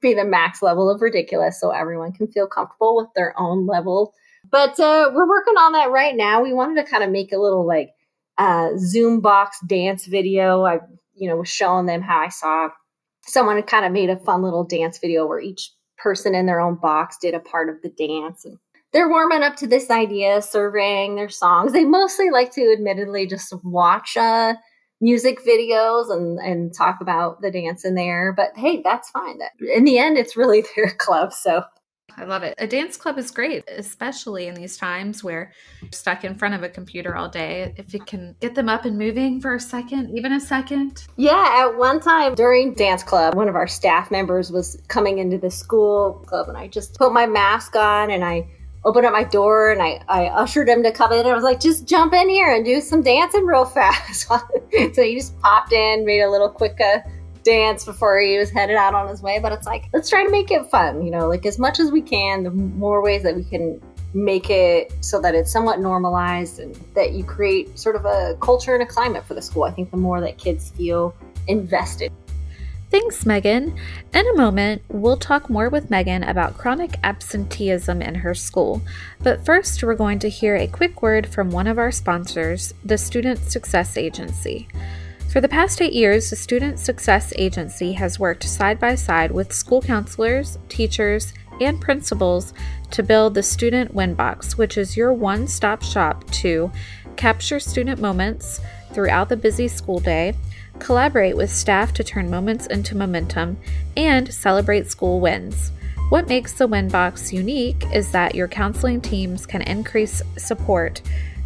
be 0.00 0.14
the 0.14 0.24
max 0.24 0.62
level 0.62 0.90
of 0.90 1.00
ridiculous 1.00 1.60
so 1.60 1.70
everyone 1.70 2.12
can 2.12 2.26
feel 2.26 2.46
comfortable 2.46 2.96
with 2.96 3.08
their 3.14 3.34
own 3.38 3.66
level. 3.66 4.14
But 4.50 4.78
uh, 4.78 5.10
we're 5.14 5.28
working 5.28 5.56
on 5.56 5.72
that 5.72 5.90
right 5.90 6.14
now. 6.14 6.42
We 6.42 6.52
wanted 6.52 6.84
to 6.84 6.90
kind 6.90 7.02
of 7.02 7.10
make 7.10 7.32
a 7.32 7.38
little 7.38 7.66
like 7.66 7.90
uh, 8.36 8.70
Zoom 8.76 9.20
box 9.20 9.58
dance 9.66 10.06
video. 10.06 10.64
I, 10.64 10.80
you 11.14 11.28
know, 11.28 11.36
was 11.36 11.48
showing 11.48 11.86
them 11.86 12.02
how 12.02 12.18
I 12.18 12.28
saw 12.28 12.68
someone 13.22 13.62
kind 13.62 13.86
of 13.86 13.92
made 13.92 14.10
a 14.10 14.16
fun 14.16 14.42
little 14.42 14.64
dance 14.64 14.98
video 14.98 15.26
where 15.26 15.40
each 15.40 15.70
person 16.04 16.34
in 16.34 16.46
their 16.46 16.60
own 16.60 16.76
box 16.76 17.16
did 17.20 17.34
a 17.34 17.40
part 17.40 17.70
of 17.70 17.80
the 17.82 17.88
dance. 17.88 18.44
And 18.44 18.58
they're 18.92 19.08
warming 19.08 19.42
up 19.42 19.56
to 19.56 19.66
this 19.66 19.90
idea, 19.90 20.40
surveying 20.42 21.16
their 21.16 21.30
songs. 21.30 21.72
They 21.72 21.84
mostly 21.84 22.30
like 22.30 22.52
to, 22.52 22.72
admittedly, 22.72 23.26
just 23.26 23.52
watch 23.64 24.16
uh, 24.16 24.54
music 25.00 25.40
videos 25.44 26.12
and 26.12 26.38
and 26.38 26.72
talk 26.72 26.98
about 27.00 27.40
the 27.40 27.50
dance 27.50 27.84
in 27.84 27.94
there. 27.94 28.32
But 28.32 28.50
hey, 28.54 28.82
that's 28.84 29.10
fine. 29.10 29.40
In 29.74 29.84
the 29.84 29.98
end, 29.98 30.18
it's 30.18 30.36
really 30.36 30.62
their 30.76 30.90
club, 30.98 31.32
so 31.32 31.64
I 32.16 32.24
love 32.24 32.42
it. 32.42 32.54
A 32.58 32.66
dance 32.66 32.96
club 32.96 33.18
is 33.18 33.30
great, 33.30 33.64
especially 33.68 34.46
in 34.46 34.54
these 34.54 34.76
times 34.76 35.24
where 35.24 35.52
stuck 35.90 36.24
in 36.24 36.36
front 36.36 36.54
of 36.54 36.62
a 36.62 36.68
computer 36.68 37.16
all 37.16 37.28
day. 37.28 37.74
If 37.76 37.94
it 37.94 38.06
can 38.06 38.36
get 38.40 38.54
them 38.54 38.68
up 38.68 38.84
and 38.84 38.96
moving 38.96 39.40
for 39.40 39.54
a 39.54 39.60
second, 39.60 40.16
even 40.16 40.32
a 40.32 40.40
second. 40.40 41.06
Yeah, 41.16 41.66
at 41.66 41.76
one 41.76 42.00
time 42.00 42.34
during 42.34 42.74
dance 42.74 43.02
club, 43.02 43.34
one 43.34 43.48
of 43.48 43.56
our 43.56 43.66
staff 43.66 44.10
members 44.10 44.52
was 44.52 44.80
coming 44.88 45.18
into 45.18 45.38
the 45.38 45.50
school 45.50 46.24
club 46.26 46.48
and 46.48 46.56
I 46.56 46.68
just 46.68 46.94
put 46.94 47.12
my 47.12 47.26
mask 47.26 47.74
on 47.74 48.10
and 48.10 48.24
I 48.24 48.46
opened 48.84 49.06
up 49.06 49.12
my 49.12 49.24
door 49.24 49.72
and 49.72 49.82
I, 49.82 50.00
I 50.08 50.26
ushered 50.26 50.68
him 50.68 50.82
to 50.82 50.92
come 50.92 51.10
in 51.12 51.26
I 51.26 51.34
was 51.34 51.42
like, 51.42 51.58
just 51.58 51.88
jump 51.88 52.12
in 52.12 52.28
here 52.28 52.54
and 52.54 52.64
do 52.64 52.80
some 52.80 53.02
dancing 53.02 53.44
real 53.44 53.64
fast. 53.64 54.28
so 54.28 55.02
he 55.02 55.16
just 55.16 55.38
popped 55.40 55.72
in, 55.72 56.04
made 56.04 56.20
a 56.20 56.30
little 56.30 56.50
quick 56.50 56.78
uh, 56.80 56.98
dance 57.44 57.84
before 57.84 58.18
he 58.18 58.38
was 58.38 58.50
headed 58.50 58.76
out 58.76 58.94
on 58.94 59.08
his 59.08 59.22
way. 59.22 59.38
But 59.38 59.52
it's 59.52 59.66
like, 59.66 59.88
let's 59.92 60.10
try 60.10 60.24
to 60.24 60.30
make 60.30 60.50
it 60.50 60.66
fun, 60.70 61.04
you 61.04 61.10
know, 61.10 61.28
like 61.28 61.46
as 61.46 61.58
much 61.58 61.78
as 61.78 61.90
we 61.90 62.02
can, 62.02 62.42
the 62.42 62.50
more 62.50 63.02
ways 63.02 63.22
that 63.22 63.36
we 63.36 63.44
can 63.44 63.80
make 64.14 64.48
it 64.48 64.92
so 65.00 65.20
that 65.20 65.34
it's 65.34 65.50
somewhat 65.50 65.80
normalized 65.80 66.60
and 66.60 66.74
that 66.94 67.12
you 67.12 67.24
create 67.24 67.76
sort 67.78 67.96
of 67.96 68.04
a 68.04 68.36
culture 68.40 68.74
and 68.74 68.82
a 68.82 68.86
climate 68.86 69.24
for 69.24 69.34
the 69.34 69.42
school. 69.42 69.64
I 69.64 69.70
think 69.70 69.90
the 69.90 69.96
more 69.96 70.20
that 70.20 70.38
kids 70.38 70.70
feel 70.70 71.14
invested. 71.48 72.12
Thanks, 72.90 73.26
Megan. 73.26 73.76
In 74.12 74.28
a 74.28 74.36
moment, 74.36 74.82
we'll 74.88 75.16
talk 75.16 75.50
more 75.50 75.68
with 75.68 75.90
Megan 75.90 76.22
about 76.22 76.56
chronic 76.56 76.96
absenteeism 77.02 78.00
in 78.00 78.14
her 78.14 78.34
school. 78.34 78.82
But 79.20 79.44
first, 79.44 79.82
we're 79.82 79.96
going 79.96 80.20
to 80.20 80.28
hear 80.28 80.54
a 80.54 80.68
quick 80.68 81.02
word 81.02 81.26
from 81.26 81.50
one 81.50 81.66
of 81.66 81.76
our 81.76 81.90
sponsors, 81.90 82.72
the 82.84 82.96
Student 82.96 83.40
Success 83.40 83.96
Agency. 83.96 84.68
For 85.34 85.40
the 85.40 85.48
past 85.48 85.82
eight 85.82 85.94
years, 85.94 86.30
the 86.30 86.36
Student 86.36 86.78
Success 86.78 87.32
Agency 87.36 87.94
has 87.94 88.20
worked 88.20 88.44
side 88.44 88.78
by 88.78 88.94
side 88.94 89.32
with 89.32 89.52
school 89.52 89.82
counselors, 89.82 90.60
teachers, 90.68 91.34
and 91.60 91.80
principals 91.80 92.54
to 92.92 93.02
build 93.02 93.34
the 93.34 93.42
Student 93.42 93.92
Winbox, 93.92 94.52
which 94.52 94.78
is 94.78 94.96
your 94.96 95.12
one 95.12 95.48
stop 95.48 95.82
shop 95.82 96.24
to 96.30 96.70
capture 97.16 97.58
student 97.58 98.00
moments 98.00 98.60
throughout 98.92 99.28
the 99.28 99.36
busy 99.36 99.66
school 99.66 99.98
day, 99.98 100.36
collaborate 100.78 101.36
with 101.36 101.50
staff 101.50 101.92
to 101.94 102.04
turn 102.04 102.30
moments 102.30 102.68
into 102.68 102.94
momentum, 102.94 103.56
and 103.96 104.32
celebrate 104.32 104.88
school 104.88 105.18
wins. 105.18 105.72
What 106.10 106.28
makes 106.28 106.52
the 106.52 106.68
Winbox 106.68 107.32
unique 107.32 107.84
is 107.92 108.12
that 108.12 108.36
your 108.36 108.46
counseling 108.46 109.00
teams 109.00 109.46
can 109.46 109.62
increase 109.62 110.22
support 110.36 111.02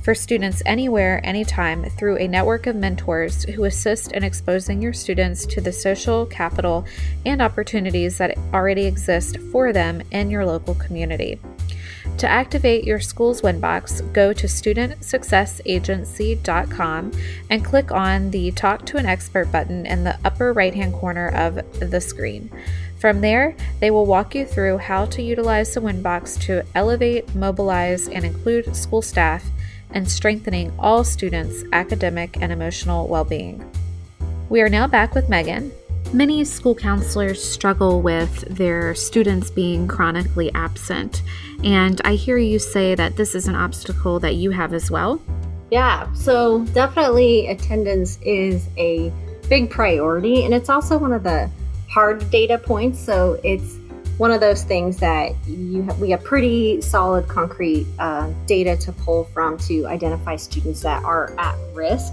for 0.09 0.14
students 0.14 0.62
anywhere, 0.64 1.21
anytime 1.23 1.85
through 1.85 2.16
a 2.16 2.27
network 2.27 2.66
of 2.66 2.75
mentors 2.75 3.44
who 3.44 3.64
assist 3.64 4.12
in 4.12 4.25
exposing 4.25 4.81
your 4.81 4.94
students 4.94 5.44
to 5.44 5.61
the 5.61 5.71
social 5.71 6.25
capital 6.25 6.87
and 7.27 7.42
opportunities 7.42 8.16
that 8.16 8.38
already 8.55 8.87
exist 8.87 9.37
for 9.53 9.71
them 9.71 10.01
in 10.11 10.31
your 10.31 10.47
local 10.47 10.75
community. 10.77 11.38
To 12.16 12.27
activate 12.27 12.85
your 12.85 13.01
school's 13.01 13.42
Winbox, 13.42 14.11
go 14.14 14.33
to 14.33 14.47
studentsuccessagency.com 14.47 17.12
and 17.51 17.62
click 17.62 17.92
on 17.92 18.31
the 18.31 18.51
Talk 18.53 18.87
to 18.87 18.97
an 18.97 19.05
Expert 19.05 19.53
button 19.53 19.85
in 19.85 20.05
the 20.05 20.18
upper 20.25 20.55
right 20.55 20.75
hand 20.75 20.94
corner 20.94 21.29
of 21.35 21.57
the 21.81 22.01
screen. 22.01 22.51
From 22.99 23.21
there, 23.21 23.55
they 23.81 23.90
will 23.90 24.07
walk 24.07 24.35
you 24.35 24.47
through 24.47 24.79
how 24.79 25.05
to 25.05 25.21
utilize 25.21 25.75
the 25.75 25.81
Winbox 25.81 26.40
to 26.44 26.64
elevate, 26.75 27.35
mobilize, 27.35 28.09
and 28.09 28.25
include 28.25 28.75
school 28.75 29.03
staff 29.03 29.44
and 29.92 30.11
strengthening 30.11 30.72
all 30.79 31.05
students' 31.05 31.64
academic 31.72 32.37
and 32.40 32.53
emotional 32.53 33.09
well 33.09 33.24
being. 33.24 33.64
We 34.48 34.61
are 34.61 34.68
now 34.68 34.87
back 34.87 35.14
with 35.14 35.29
Megan. 35.29 35.72
Many 36.12 36.42
school 36.44 36.74
counselors 36.74 37.42
struggle 37.42 38.01
with 38.01 38.40
their 38.48 38.94
students 38.94 39.51
being 39.51 39.87
chronically 39.87 40.51
absent, 40.55 41.22
and 41.62 42.01
I 42.05 42.14
hear 42.14 42.38
you 42.38 42.59
say 42.59 42.94
that 42.94 43.16
this 43.16 43.35
is 43.35 43.46
an 43.46 43.55
obstacle 43.55 44.18
that 44.20 44.37
you 44.37 44.51
have 44.51 44.72
as 44.72 44.90
well. 44.90 45.20
Yeah, 45.70 46.11
so 46.14 46.64
definitely 46.72 47.48
attendance 47.48 48.18
is 48.22 48.68
a 48.79 49.12
big 49.51 49.68
priority, 49.68 50.44
and 50.44 50.55
it's 50.55 50.70
also 50.70 50.96
one 50.96 51.12
of 51.12 51.22
the 51.22 51.51
hard 51.90 52.31
data 52.31 52.57
points. 52.57 52.98
So 52.98 53.38
it's 53.44 53.77
one 54.18 54.33
of 54.33 54.40
those 54.40 54.64
things 54.64 54.98
that 54.98 55.33
have, 55.87 56.00
we 56.00 56.11
have 56.11 56.22
pretty 56.22 56.81
solid 56.81 57.26
concrete 57.28 57.87
uh, 57.98 58.31
data 58.46 58.76
to 58.76 58.92
pull 58.92 59.24
from 59.24 59.57
to 59.59 59.87
identify 59.87 60.37
students 60.37 60.83
that 60.83 61.02
are 61.04 61.33
at 61.38 61.57
risk. 61.72 62.12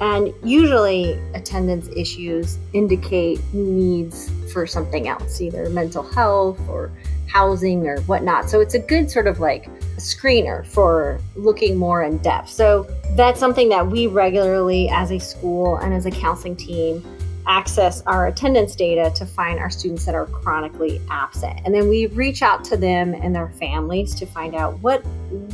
And 0.00 0.32
usually 0.44 1.14
attendance 1.34 1.88
issues 1.96 2.58
indicate 2.72 3.40
needs 3.52 4.30
for 4.52 4.66
something 4.66 5.08
else 5.08 5.40
either 5.40 5.68
mental 5.70 6.04
health 6.04 6.60
or 6.68 6.92
housing 7.26 7.86
or 7.86 8.00
whatnot. 8.02 8.48
So 8.48 8.60
it's 8.60 8.74
a 8.74 8.78
good 8.78 9.10
sort 9.10 9.26
of 9.26 9.40
like 9.40 9.68
screener 9.96 10.66
for 10.66 11.18
looking 11.34 11.76
more 11.76 12.02
in 12.02 12.18
depth. 12.18 12.50
So 12.50 12.86
that's 13.16 13.40
something 13.40 13.68
that 13.70 13.86
we 13.86 14.06
regularly 14.06 14.88
as 14.90 15.10
a 15.10 15.18
school 15.18 15.78
and 15.78 15.92
as 15.92 16.06
a 16.06 16.10
counseling 16.10 16.56
team 16.56 17.02
access 17.48 18.02
our 18.02 18.26
attendance 18.26 18.76
data 18.76 19.10
to 19.16 19.26
find 19.26 19.58
our 19.58 19.70
students 19.70 20.04
that 20.04 20.14
are 20.14 20.26
chronically 20.26 21.00
absent. 21.10 21.58
And 21.64 21.74
then 21.74 21.88
we 21.88 22.06
reach 22.08 22.42
out 22.42 22.62
to 22.64 22.76
them 22.76 23.14
and 23.14 23.34
their 23.34 23.48
families 23.48 24.14
to 24.16 24.26
find 24.26 24.54
out 24.54 24.78
what 24.80 25.04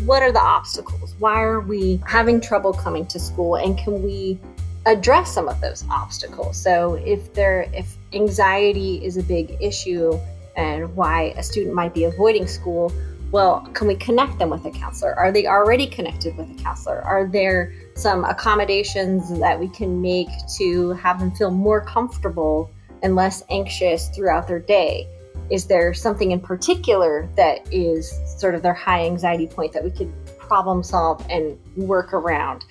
what 0.05 0.23
are 0.23 0.33
the 0.33 0.41
obstacles? 0.41 1.15
Why 1.19 1.41
are 1.41 1.61
we 1.61 2.03
having 2.07 2.41
trouble 2.41 2.73
coming 2.73 3.07
to 3.07 3.19
school 3.19 3.57
and 3.57 3.79
can 3.79 4.03
we 4.03 4.39
address 4.87 5.33
some 5.33 5.49
of 5.49 5.61
those 5.61 5.85
obstacles? 5.91 6.61
So 6.61 6.95
if 7.05 7.33
there 7.33 7.71
if 7.73 7.97
anxiety 8.13 9.05
is 9.05 9.17
a 9.17 9.23
big 9.23 9.57
issue 9.61 10.19
and 10.57 10.95
why 10.95 11.35
a 11.37 11.43
student 11.43 11.75
might 11.75 11.95
be 11.95 12.05
avoiding 12.05 12.47
school, 12.47 12.93
well, 13.35 13.69
can 13.75 13.89
we 13.89 13.97
connect 13.97 14.39
them 14.39 14.49
with 14.49 14.65
a 14.65 14.71
counselor? 14.71 15.13
Are 15.19 15.33
they 15.33 15.49
already 15.49 15.89
connected 15.89 16.37
with 16.37 16.49
a 16.53 16.63
counselor? 16.63 17.03
Are 17.03 17.27
there 17.27 17.75
some 17.97 18.25
accommodations 18.25 19.41
that 19.41 19.59
we 19.59 19.67
can 19.67 20.01
make 20.01 20.29
to 20.59 20.91
have 20.93 21.19
them 21.19 21.33
feel 21.33 21.51
more 21.51 21.85
comfortable 21.85 22.71
and 23.03 23.17
less 23.17 23.43
anxious 23.51 24.09
throughout 24.11 24.47
their 24.47 24.61
day? 24.61 25.09
Is 25.51 25.67
there 25.67 25.93
something 25.93 26.31
in 26.31 26.39
particular 26.39 27.29
that 27.35 27.67
is 27.73 28.17
sort 28.39 28.55
of 28.55 28.63
their 28.63 28.73
high 28.73 29.05
anxiety 29.05 29.49
point 29.49 29.73
that 29.73 29.83
we 29.83 29.91
could 29.91 30.13
problem 30.39 30.85
solve 30.85 31.27
and 31.29 31.59
work 31.77 32.15
around? 32.15 32.65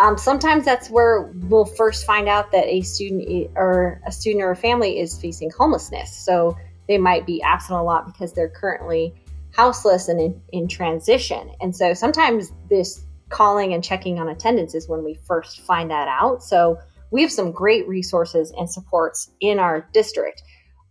Um, 0.00 0.18
sometimes 0.18 0.64
that's 0.64 0.90
where 0.90 1.30
we'll 1.44 1.64
first 1.64 2.04
find 2.04 2.28
out 2.28 2.50
that 2.50 2.66
a 2.66 2.80
student 2.80 3.52
or 3.54 4.00
a 4.04 4.10
student 4.10 4.42
or 4.42 4.50
a 4.50 4.56
family 4.56 4.98
is 4.98 5.16
facing 5.16 5.50
homelessness. 5.56 6.12
So 6.12 6.56
they 6.88 6.98
might 6.98 7.24
be 7.24 7.40
absent 7.42 7.78
a 7.78 7.82
lot 7.82 8.06
because 8.06 8.32
they're 8.32 8.48
currently 8.48 9.14
houseless 9.58 10.06
and 10.06 10.20
in, 10.20 10.40
in 10.52 10.68
transition. 10.68 11.50
And 11.60 11.74
so 11.74 11.92
sometimes 11.92 12.52
this 12.70 13.04
calling 13.28 13.74
and 13.74 13.82
checking 13.82 14.20
on 14.20 14.28
attendance 14.28 14.72
is 14.72 14.88
when 14.88 15.02
we 15.02 15.18
first 15.26 15.60
find 15.62 15.90
that 15.90 16.06
out. 16.06 16.44
So 16.44 16.78
we 17.10 17.22
have 17.22 17.32
some 17.32 17.50
great 17.50 17.88
resources 17.88 18.52
and 18.56 18.70
supports 18.70 19.28
in 19.40 19.58
our 19.58 19.88
district, 19.92 20.42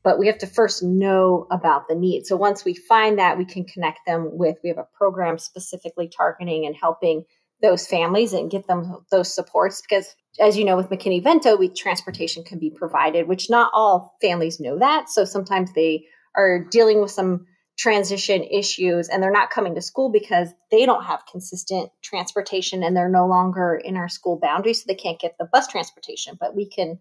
but 0.04 0.20
we 0.20 0.28
have 0.28 0.38
to 0.40 0.48
first 0.48 0.84
know 0.84 1.48
about 1.50 1.88
the 1.88 1.96
need. 1.96 2.26
So 2.26 2.36
once 2.36 2.66
we 2.66 2.74
find 2.74 3.18
that, 3.20 3.38
we 3.38 3.46
can 3.46 3.64
connect 3.64 4.00
them 4.06 4.32
with, 4.34 4.58
we 4.62 4.70
have 4.70 4.78
a 4.78 4.88
program 4.98 5.38
specifically 5.38 6.10
targeting 6.10 6.66
and 6.66 6.76
helping 6.76 7.24
those 7.62 7.88
families 7.88 8.34
and 8.34 8.52
get 8.52 8.68
them 8.68 8.98
those 9.10 9.34
supports 9.34 9.82
because 9.82 10.16
as 10.40 10.56
you 10.56 10.64
know 10.64 10.78
with 10.78 10.92
McKinney-Vento 10.92 11.58
we 11.58 11.70
transportation 11.70 12.44
can 12.44 12.60
be 12.60 12.70
provided 12.70 13.28
which 13.28 13.50
not 13.50 13.72
all 13.74 14.16
families 14.22 14.60
know 14.60 14.78
that 14.78 15.10
so 15.10 15.26
sometimes 15.26 15.74
they 15.74 16.06
are 16.36 16.64
dealing 16.70 17.02
with 17.02 17.10
some 17.10 17.48
transition 17.78 18.44
issues 18.44 19.08
and 19.08 19.22
they're 19.22 19.32
not 19.32 19.52
coming 19.52 19.76
to 19.76 19.82
school 19.82 20.10
because 20.10 20.50
they 20.72 20.86
don't 20.86 21.06
have 21.06 21.26
consistent 21.32 21.92
transportation 22.02 22.82
and 22.82 22.98
they're 22.98 23.08
no 23.08 23.28
longer 23.28 23.76
in 23.76 23.96
our 23.96 24.10
school 24.10 24.40
boundaries 24.42 24.80
so 24.80 24.86
they 24.88 24.96
can't 24.96 25.20
get 25.20 25.36
the 25.38 25.48
bus 25.52 25.68
transportation. 25.68 26.36
But 26.40 26.56
we 26.56 26.68
can 26.68 27.00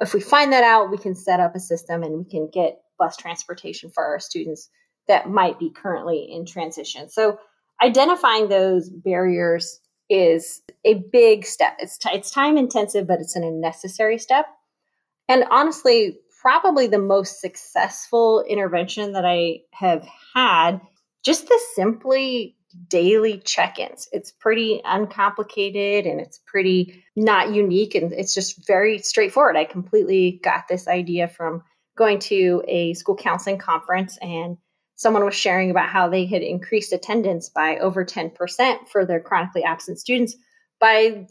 if 0.00 0.12
we 0.14 0.20
find 0.20 0.52
that 0.52 0.64
out 0.64 0.90
we 0.90 0.96
can 0.96 1.14
set 1.14 1.40
up 1.40 1.54
a 1.54 1.60
system 1.60 2.02
and 2.02 2.18
we 2.18 2.24
can 2.24 2.48
get 2.52 2.80
bus 2.98 3.16
transportation 3.16 3.90
for 3.90 4.02
our 4.02 4.18
students 4.18 4.70
that 5.08 5.28
might 5.28 5.58
be 5.58 5.70
currently 5.70 6.26
in 6.30 6.46
transition. 6.46 7.10
So 7.10 7.38
identifying 7.82 8.48
those 8.48 8.88
barriers 8.88 9.78
is 10.08 10.62
a 10.86 10.94
big 11.12 11.44
step. 11.44 11.76
It's, 11.78 11.98
t- 11.98 12.10
it's 12.12 12.30
time 12.30 12.56
intensive 12.56 13.06
but 13.06 13.20
it's 13.20 13.36
a 13.36 13.40
necessary 13.40 14.16
step. 14.16 14.46
And 15.28 15.44
honestly 15.50 16.20
probably 16.44 16.86
the 16.86 16.98
most 16.98 17.40
successful 17.40 18.44
intervention 18.46 19.12
that 19.12 19.24
I 19.24 19.60
have 19.72 20.06
had. 20.34 20.78
Just 21.24 21.48
the 21.48 21.58
simply 21.74 22.54
daily 22.88 23.38
check 23.38 23.78
ins. 23.78 24.08
It's 24.12 24.30
pretty 24.30 24.82
uncomplicated 24.84 26.04
and 26.04 26.20
it's 26.20 26.40
pretty 26.46 27.02
not 27.16 27.54
unique 27.54 27.94
and 27.94 28.12
it's 28.12 28.34
just 28.34 28.66
very 28.66 28.98
straightforward. 28.98 29.56
I 29.56 29.64
completely 29.64 30.38
got 30.42 30.68
this 30.68 30.86
idea 30.86 31.28
from 31.28 31.62
going 31.96 32.18
to 32.18 32.62
a 32.68 32.92
school 32.92 33.16
counseling 33.16 33.58
conference 33.58 34.18
and 34.20 34.58
someone 34.96 35.24
was 35.24 35.34
sharing 35.34 35.70
about 35.70 35.88
how 35.88 36.10
they 36.10 36.26
had 36.26 36.42
increased 36.42 36.92
attendance 36.92 37.48
by 37.48 37.78
over 37.78 38.04
10% 38.04 38.88
for 38.88 39.06
their 39.06 39.20
chronically 39.20 39.64
absent 39.64 39.98
students 39.98 40.36
by 40.78 41.26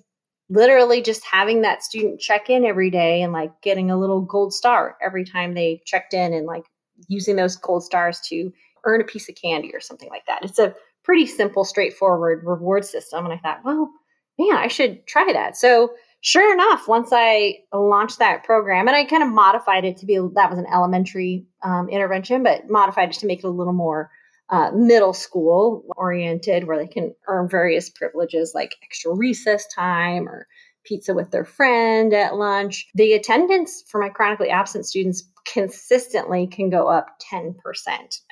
literally 0.50 1.02
just 1.02 1.24
having 1.24 1.62
that 1.62 1.84
student 1.84 2.20
check 2.20 2.50
in 2.50 2.66
every 2.66 2.90
day 2.90 3.22
and 3.22 3.34
like 3.34 3.52
getting 3.62 3.90
a 3.90 4.00
little 4.00 4.22
gold 4.22 4.54
star 4.54 4.98
every 5.02 5.26
time 5.26 5.54
they 5.54 5.82
checked 5.86 6.14
in 6.14 6.34
and 6.34 6.46
like 6.46 6.66
using 7.08 7.36
those 7.36 7.56
gold 7.56 7.84
stars 7.84 8.20
to 8.20 8.52
earn 8.86 9.02
a 9.02 9.06
piece 9.06 9.30
of 9.30 9.36
candy 9.36 9.72
or 9.74 9.80
something 9.80 10.10
like 10.10 10.26
that. 10.28 10.44
It's 10.44 10.60
a 10.60 10.76
pretty 11.04 11.26
simple, 11.26 11.64
straightforward 11.64 12.44
reward 12.46 12.86
system. 12.86 13.26
And 13.26 13.34
I 13.34 13.38
thought, 13.38 13.64
well, 13.64 13.90
man, 14.38 14.58
I 14.58 14.68
should 14.68 15.06
try 15.08 15.32
that. 15.32 15.56
So 15.58 15.94
sure 16.22 16.54
enough, 16.54 16.88
once 16.88 17.10
I 17.12 17.60
launched 17.74 18.20
that 18.20 18.44
program, 18.44 18.88
and 18.88 18.96
I 18.96 19.06
kind 19.06 19.24
of 19.24 19.30
modified 19.30 19.86
it 19.86 19.98
to 19.98 20.06
be 20.06 20.16
that 20.16 20.50
was 20.50 20.60
an 20.60 20.68
elementary 20.74 21.46
um, 21.64 21.90
intervention, 21.90 22.44
but 22.44 22.70
modified 22.70 23.10
it 23.10 23.20
to 23.20 23.28
make 23.28 23.40
it 23.40 23.48
a 23.48 23.50
little 23.50 23.74
more 23.74 24.10
uh, 24.50 24.72
middle 24.74 25.14
school 25.14 25.86
oriented 25.96 26.66
where 26.66 26.78
they 26.78 26.88
can 26.88 27.14
earn 27.28 27.48
various 27.48 27.90
privileges 27.90 28.52
like 28.54 28.76
extra 28.84 29.14
recess 29.14 29.66
time 29.74 30.28
or 30.28 30.48
pizza 30.84 31.14
with 31.14 31.32
their 31.32 31.46
friend 31.46 32.14
at 32.14 32.36
lunch. 32.36 32.88
The 32.94 33.14
attendance 33.14 33.84
for 33.88 34.02
my 34.02 34.10
chronically 34.10 34.50
absent 34.50 34.86
students 34.86 35.24
consistently 35.46 36.48
can 36.48 36.70
go 36.70 36.88
up 36.88 37.08
10%. 37.32 37.56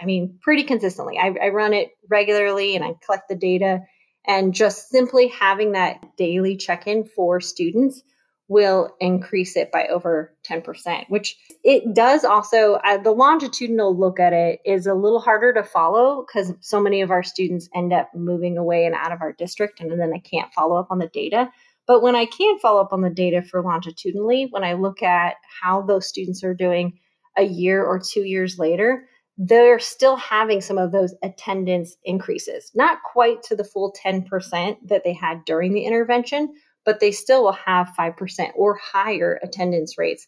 I 0.02 0.06
mean, 0.06 0.38
pretty 0.42 0.64
consistently. 0.64 1.18
I, 1.18 1.34
I 1.42 1.50
run 1.50 1.74
it 1.74 1.92
regularly 2.10 2.76
and 2.76 2.84
I 2.84 2.96
collect 3.06 3.30
the 3.30 3.36
data. 3.36 3.82
And 4.28 4.54
just 4.54 4.90
simply 4.90 5.30
having 5.30 5.72
that 5.72 6.16
daily 6.16 6.56
check 6.56 6.88
in 6.88 7.06
for 7.06 7.42
students 7.42 8.04
will 8.52 8.94
increase 9.00 9.56
it 9.56 9.72
by 9.72 9.88
over 9.88 10.36
10%, 10.44 11.06
which 11.08 11.38
it 11.64 11.96
does 11.96 12.26
also. 12.26 12.74
Uh, 12.84 12.98
the 12.98 13.12
longitudinal 13.12 13.98
look 13.98 14.20
at 14.20 14.34
it 14.34 14.60
is 14.66 14.86
a 14.86 14.94
little 14.94 15.22
harder 15.22 15.54
to 15.54 15.64
follow 15.64 16.26
because 16.28 16.52
so 16.60 16.82
many 16.82 17.00
of 17.00 17.12
our 17.12 17.24
students 17.24 17.70
end 17.74 17.94
up 17.94 18.10
moving 18.14 18.58
away 18.58 18.86
and 18.86 18.94
out 18.94 19.14
of 19.14 19.22
our 19.22 19.32
district, 19.32 19.80
and 19.80 19.90
then 19.98 20.12
I 20.14 20.20
can't 20.20 20.54
follow 20.54 20.76
up 20.76 20.88
on 20.92 21.00
the 21.00 21.08
data. 21.08 21.50
But 21.88 22.02
when 22.02 22.14
I 22.14 22.26
can 22.26 22.60
follow 22.60 22.82
up 22.82 22.92
on 22.92 23.00
the 23.00 23.10
data 23.10 23.42
for 23.42 23.64
longitudinally, 23.64 24.48
when 24.50 24.66
I 24.66 24.74
look 24.74 25.02
at 25.02 25.36
how 25.62 25.84
those 25.84 26.06
students 26.06 26.44
are 26.44 26.54
doing 26.54 27.00
a 27.38 27.44
year 27.44 27.82
or 27.86 28.02
two 28.02 28.26
years 28.26 28.60
later, 28.60 29.08
they're 29.38 29.80
still 29.80 30.18
having 30.18 30.60
some 30.60 30.78
of 30.78 30.92
those 30.92 31.16
attendance 31.24 31.96
increases, 32.04 32.70
not 32.76 32.98
quite 33.14 33.44
to 33.44 33.56
the 33.56 33.64
full 33.64 33.96
10% 34.06 34.76
that 34.90 35.06
they 35.06 35.14
had 35.14 35.46
during 35.46 35.72
the 35.72 35.86
intervention, 35.86 36.54
but 36.86 37.00
they 37.00 37.12
still 37.12 37.44
will 37.44 37.52
have 37.54 37.92
5% 37.98 38.52
or 38.56 38.78
higher 38.78 39.40
attendance 39.44 39.98
rates 39.98 40.28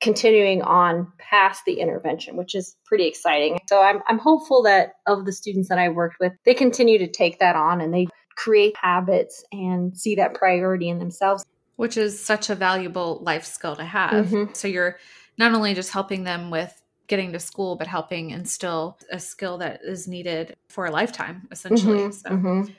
continuing 0.00 0.60
on 0.62 1.10
past 1.18 1.62
the 1.64 1.80
intervention, 1.80 2.36
which 2.36 2.54
is 2.54 2.76
pretty 2.84 3.06
exciting. 3.06 3.58
So 3.68 3.80
I'm, 3.80 4.00
I'm 4.06 4.18
hopeful 4.18 4.62
that 4.64 4.94
of 5.06 5.24
the 5.24 5.32
students 5.32 5.68
that 5.68 5.78
I 5.78 5.88
worked 5.88 6.16
with, 6.20 6.32
they 6.44 6.54
continue 6.54 6.98
to 6.98 7.06
take 7.06 7.38
that 7.38 7.56
on 7.56 7.80
and 7.80 7.92
they 7.92 8.08
create 8.36 8.76
habits 8.76 9.44
and 9.52 9.96
see 9.96 10.16
that 10.16 10.34
priority 10.34 10.88
in 10.88 10.98
themselves. 10.98 11.44
Which 11.76 11.96
is 11.96 12.22
such 12.22 12.50
a 12.50 12.54
valuable 12.54 13.20
life 13.22 13.44
skill 13.44 13.76
to 13.76 13.84
have. 13.84 14.26
Mm-hmm. 14.26 14.52
So 14.52 14.68
you're 14.68 14.98
not 15.38 15.54
only 15.54 15.74
just 15.74 15.92
helping 15.92 16.24
them 16.24 16.50
with 16.50 16.80
getting 17.06 17.32
to 17.32 17.40
school, 17.40 17.76
but 17.76 17.86
helping 17.86 18.30
instill 18.30 18.98
a 19.10 19.18
skill 19.18 19.58
that 19.58 19.80
is 19.84 20.08
needed 20.08 20.56
for 20.68 20.86
a 20.86 20.90
lifetime, 20.90 21.48
essentially. 21.50 21.98
Mm-hmm. 21.98 22.10
So, 22.10 22.30
mm-hmm. 22.30 22.72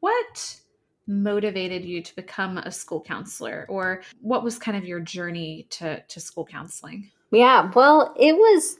what 0.00 0.56
motivated 1.06 1.84
you 1.84 2.02
to 2.02 2.16
become 2.16 2.58
a 2.58 2.72
school 2.72 3.00
counselor 3.00 3.66
or 3.68 4.02
what 4.20 4.42
was 4.42 4.58
kind 4.58 4.76
of 4.76 4.84
your 4.84 5.00
journey 5.00 5.66
to, 5.70 6.02
to 6.08 6.20
school 6.20 6.44
counseling? 6.44 7.10
Yeah, 7.30 7.70
well, 7.74 8.14
it 8.18 8.34
was 8.34 8.78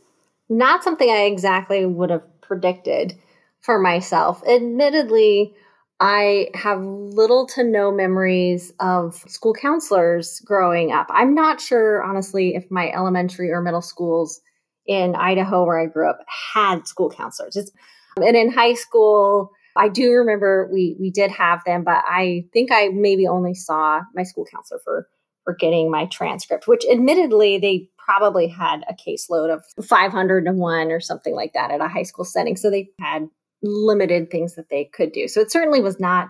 not 0.48 0.84
something 0.84 1.08
I 1.08 1.22
exactly 1.22 1.84
would 1.86 2.10
have 2.10 2.40
predicted 2.40 3.14
for 3.60 3.78
myself. 3.78 4.42
Admittedly, 4.48 5.54
I 5.98 6.48
have 6.54 6.82
little 6.82 7.46
to 7.48 7.64
no 7.64 7.90
memories 7.90 8.72
of 8.80 9.16
school 9.26 9.54
counselors 9.54 10.40
growing 10.40 10.92
up. 10.92 11.06
I'm 11.10 11.34
not 11.34 11.60
sure, 11.60 12.02
honestly, 12.02 12.54
if 12.54 12.70
my 12.70 12.90
elementary 12.90 13.50
or 13.50 13.62
middle 13.62 13.82
schools 13.82 14.40
in 14.86 15.14
Idaho, 15.14 15.64
where 15.64 15.80
I 15.80 15.86
grew 15.86 16.08
up, 16.08 16.18
had 16.54 16.86
school 16.86 17.10
counselors. 17.10 17.56
It's, 17.56 17.72
and 18.18 18.36
in 18.36 18.52
high 18.52 18.74
school, 18.74 19.52
I 19.76 19.88
do 19.88 20.12
remember 20.12 20.68
we 20.72 20.96
we 20.98 21.10
did 21.10 21.30
have 21.30 21.62
them, 21.64 21.84
but 21.84 22.02
I 22.06 22.44
think 22.52 22.70
I 22.72 22.88
maybe 22.88 23.26
only 23.26 23.54
saw 23.54 24.02
my 24.14 24.22
school 24.22 24.46
counselor 24.50 24.80
for 24.84 25.08
for 25.44 25.54
getting 25.54 25.90
my 25.90 26.06
transcript, 26.06 26.66
which 26.66 26.84
admittedly 26.90 27.58
they 27.58 27.88
probably 27.98 28.48
had 28.48 28.84
a 28.88 28.94
caseload 28.94 29.52
of 29.52 29.64
501 29.86 30.90
or 30.90 31.00
something 31.00 31.34
like 31.34 31.52
that 31.54 31.70
at 31.70 31.80
a 31.80 31.88
high 31.88 32.02
school 32.02 32.24
setting. 32.24 32.56
So 32.56 32.70
they 32.70 32.88
had 33.00 33.28
limited 33.62 34.30
things 34.30 34.54
that 34.54 34.68
they 34.70 34.84
could 34.84 35.12
do. 35.12 35.28
So 35.28 35.40
it 35.40 35.50
certainly 35.50 35.80
was 35.80 36.00
not 36.00 36.28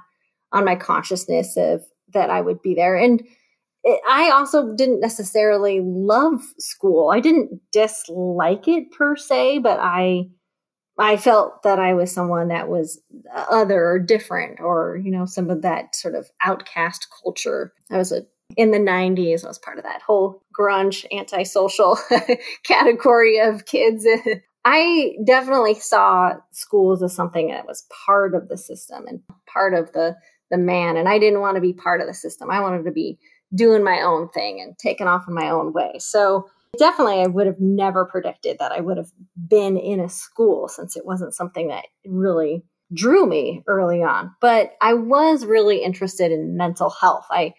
on 0.53 0.65
my 0.65 0.77
consciousness 0.77 1.57
of 1.57 1.83
that 2.13 2.31
I 2.31 2.41
would 2.41 2.63
be 2.63 2.75
there. 2.75 2.97
And 2.97 3.23
it, 3.85 4.01
I 4.09 4.31
also 4.31 4.75
didn't 4.75 5.01
necessarily 5.01 5.81
love 5.83 6.43
school. 6.59 7.11
I 7.11 7.21
didn't 7.21 7.61
dislike 7.73 8.69
it 8.69 8.91
per 8.93 9.17
se, 9.17 9.59
but 9.59 9.79
I 9.81 10.29
I 10.99 11.17
felt 11.17 11.63
that 11.63 11.79
I 11.79 11.95
was 11.95 12.13
someone 12.13 12.49
that 12.49 12.69
was 12.69 13.01
other 13.35 13.85
or 13.85 13.99
different 13.99 14.61
or, 14.61 14.99
you 15.03 15.11
know, 15.11 15.27
some 15.27 15.51
of 15.51 15.63
that 15.63 15.95
sort 15.95 16.15
of 16.15 16.31
outcast 16.43 17.07
culture. 17.23 17.73
I 17.91 17.99
was 17.99 18.13
a 18.13 18.23
in 18.57 18.71
the 18.71 18.79
90s. 18.79 19.45
I 19.45 19.49
was 19.49 19.59
part 19.59 19.79
of 19.79 19.85
that 19.85 20.03
whole 20.03 20.43
grunge, 20.59 21.05
antisocial 21.13 21.99
category 22.65 23.41
of 23.41 23.67
kids. 23.67 24.07
I 24.65 25.17
definitely 25.25 25.75
saw 25.75 26.35
schools 26.53 27.03
as 27.03 27.15
something 27.15 27.49
that 27.49 27.67
was 27.67 27.87
part 28.07 28.35
of 28.35 28.49
the 28.49 28.57
system 28.57 29.07
and 29.07 29.21
part 29.47 29.75
of 29.75 29.93
the 29.93 30.17
the 30.51 30.59
man 30.59 30.97
and 30.97 31.09
I 31.09 31.19
didn't 31.19 31.41
want 31.41 31.57
to 31.57 31.61
be 31.61 31.73
part 31.73 32.01
of 32.01 32.07
the 32.07 32.15
system. 32.15 32.51
I 32.51 32.61
wanted 32.61 32.85
to 32.85 32.93
be 32.93 33.19
doing 33.55 33.83
my 33.83 34.01
own 34.01 34.29
thing 34.29 34.61
and 34.61 34.79
taking 34.79 35.09
off 35.09 35.27
in 35.27 35.35
my 35.35 35.51
own 35.51 35.73
way. 35.73 35.95
So 35.99 36.49
definitely 36.79 37.21
I 37.21 37.27
would 37.27 37.47
have 37.47 37.61
never 37.61 38.05
predicted 38.05 38.59
that 38.59 38.73
I 38.73 38.81
would 38.81 38.97
have 38.97 39.11
been 39.49 39.77
in 39.77 40.01
a 40.01 40.09
school 40.09 40.69
since 40.69 40.97
it 40.97 41.07
wasn't 41.07 41.35
something 41.35 41.69
that 41.69 41.87
really 42.07 42.65
drew 42.95 43.27
me 43.27 43.63
early 43.67 44.03
on. 44.03 44.35
But 44.41 44.73
I 44.81 44.95
was 44.95 45.45
really 45.45 45.83
interested 45.83 46.33
in 46.33 46.57
mental 46.57 46.91
health. 46.91 47.27
I 47.31 47.55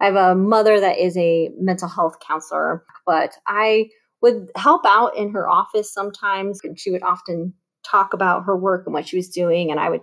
I 0.00 0.06
have 0.06 0.16
a 0.16 0.34
mother 0.34 0.80
that 0.80 0.98
is 0.98 1.16
a 1.16 1.50
mental 1.60 1.88
health 1.88 2.16
counselor, 2.26 2.84
but 3.06 3.36
I 3.46 3.88
would 4.20 4.50
help 4.56 4.82
out 4.84 5.16
in 5.16 5.30
her 5.30 5.48
office 5.48 5.92
sometimes 5.94 6.60
and 6.64 6.78
she 6.78 6.90
would 6.90 7.04
often 7.04 7.54
talk 7.84 8.12
about 8.12 8.44
her 8.44 8.56
work 8.56 8.84
and 8.86 8.94
what 8.94 9.06
she 9.06 9.16
was 9.16 9.28
doing 9.28 9.70
and 9.70 9.78
I 9.78 9.90
would 9.90 10.02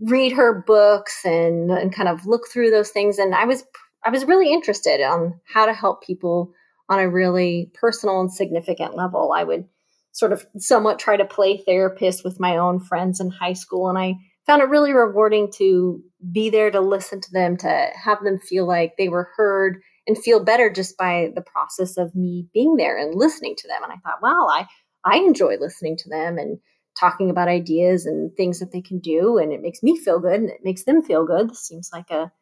read 0.00 0.32
her 0.32 0.62
books 0.66 1.20
and, 1.24 1.70
and 1.70 1.94
kind 1.94 2.08
of 2.08 2.26
look 2.26 2.48
through 2.48 2.70
those 2.70 2.90
things 2.90 3.18
and 3.18 3.34
I 3.34 3.44
was 3.44 3.64
I 4.04 4.10
was 4.10 4.24
really 4.24 4.52
interested 4.52 5.02
on 5.02 5.40
how 5.52 5.66
to 5.66 5.72
help 5.72 6.02
people 6.02 6.52
on 6.88 6.98
a 6.98 7.08
really 7.08 7.70
personal 7.74 8.20
and 8.20 8.32
significant 8.32 8.94
level. 8.94 9.32
I 9.32 9.44
would 9.44 9.66
sort 10.12 10.32
of 10.32 10.46
somewhat 10.56 10.98
try 10.98 11.16
to 11.16 11.24
play 11.24 11.58
therapist 11.58 12.24
with 12.24 12.40
my 12.40 12.56
own 12.56 12.80
friends 12.80 13.20
in 13.20 13.30
high 13.30 13.52
school. 13.52 13.88
And 13.88 13.98
I 13.98 14.14
found 14.46 14.62
it 14.62 14.68
really 14.68 14.92
rewarding 14.92 15.50
to 15.56 16.02
be 16.32 16.48
there 16.48 16.70
to 16.70 16.80
listen 16.80 17.20
to 17.20 17.32
them, 17.32 17.56
to 17.58 17.88
have 18.02 18.22
them 18.22 18.38
feel 18.38 18.66
like 18.66 18.94
they 18.96 19.08
were 19.08 19.30
heard 19.36 19.82
and 20.06 20.16
feel 20.16 20.42
better 20.42 20.70
just 20.70 20.96
by 20.96 21.32
the 21.34 21.42
process 21.42 21.96
of 21.96 22.14
me 22.14 22.46
being 22.54 22.76
there 22.76 22.96
and 22.96 23.14
listening 23.14 23.56
to 23.58 23.68
them. 23.68 23.82
And 23.82 23.92
I 23.92 23.96
thought, 23.96 24.22
wow, 24.22 24.46
I, 24.48 24.66
I 25.04 25.18
enjoy 25.18 25.56
listening 25.58 25.96
to 25.98 26.08
them 26.08 26.38
and 26.38 26.58
talking 26.98 27.28
about 27.28 27.48
ideas 27.48 28.06
and 28.06 28.34
things 28.36 28.60
that 28.60 28.72
they 28.72 28.80
can 28.80 29.00
do. 29.00 29.36
And 29.36 29.52
it 29.52 29.60
makes 29.60 29.82
me 29.82 29.98
feel 29.98 30.20
good 30.20 30.40
and 30.40 30.48
it 30.48 30.60
makes 30.62 30.84
them 30.84 31.02
feel 31.02 31.26
good. 31.26 31.50
This 31.50 31.66
seems 31.66 31.90
like 31.92 32.10
a 32.10 32.32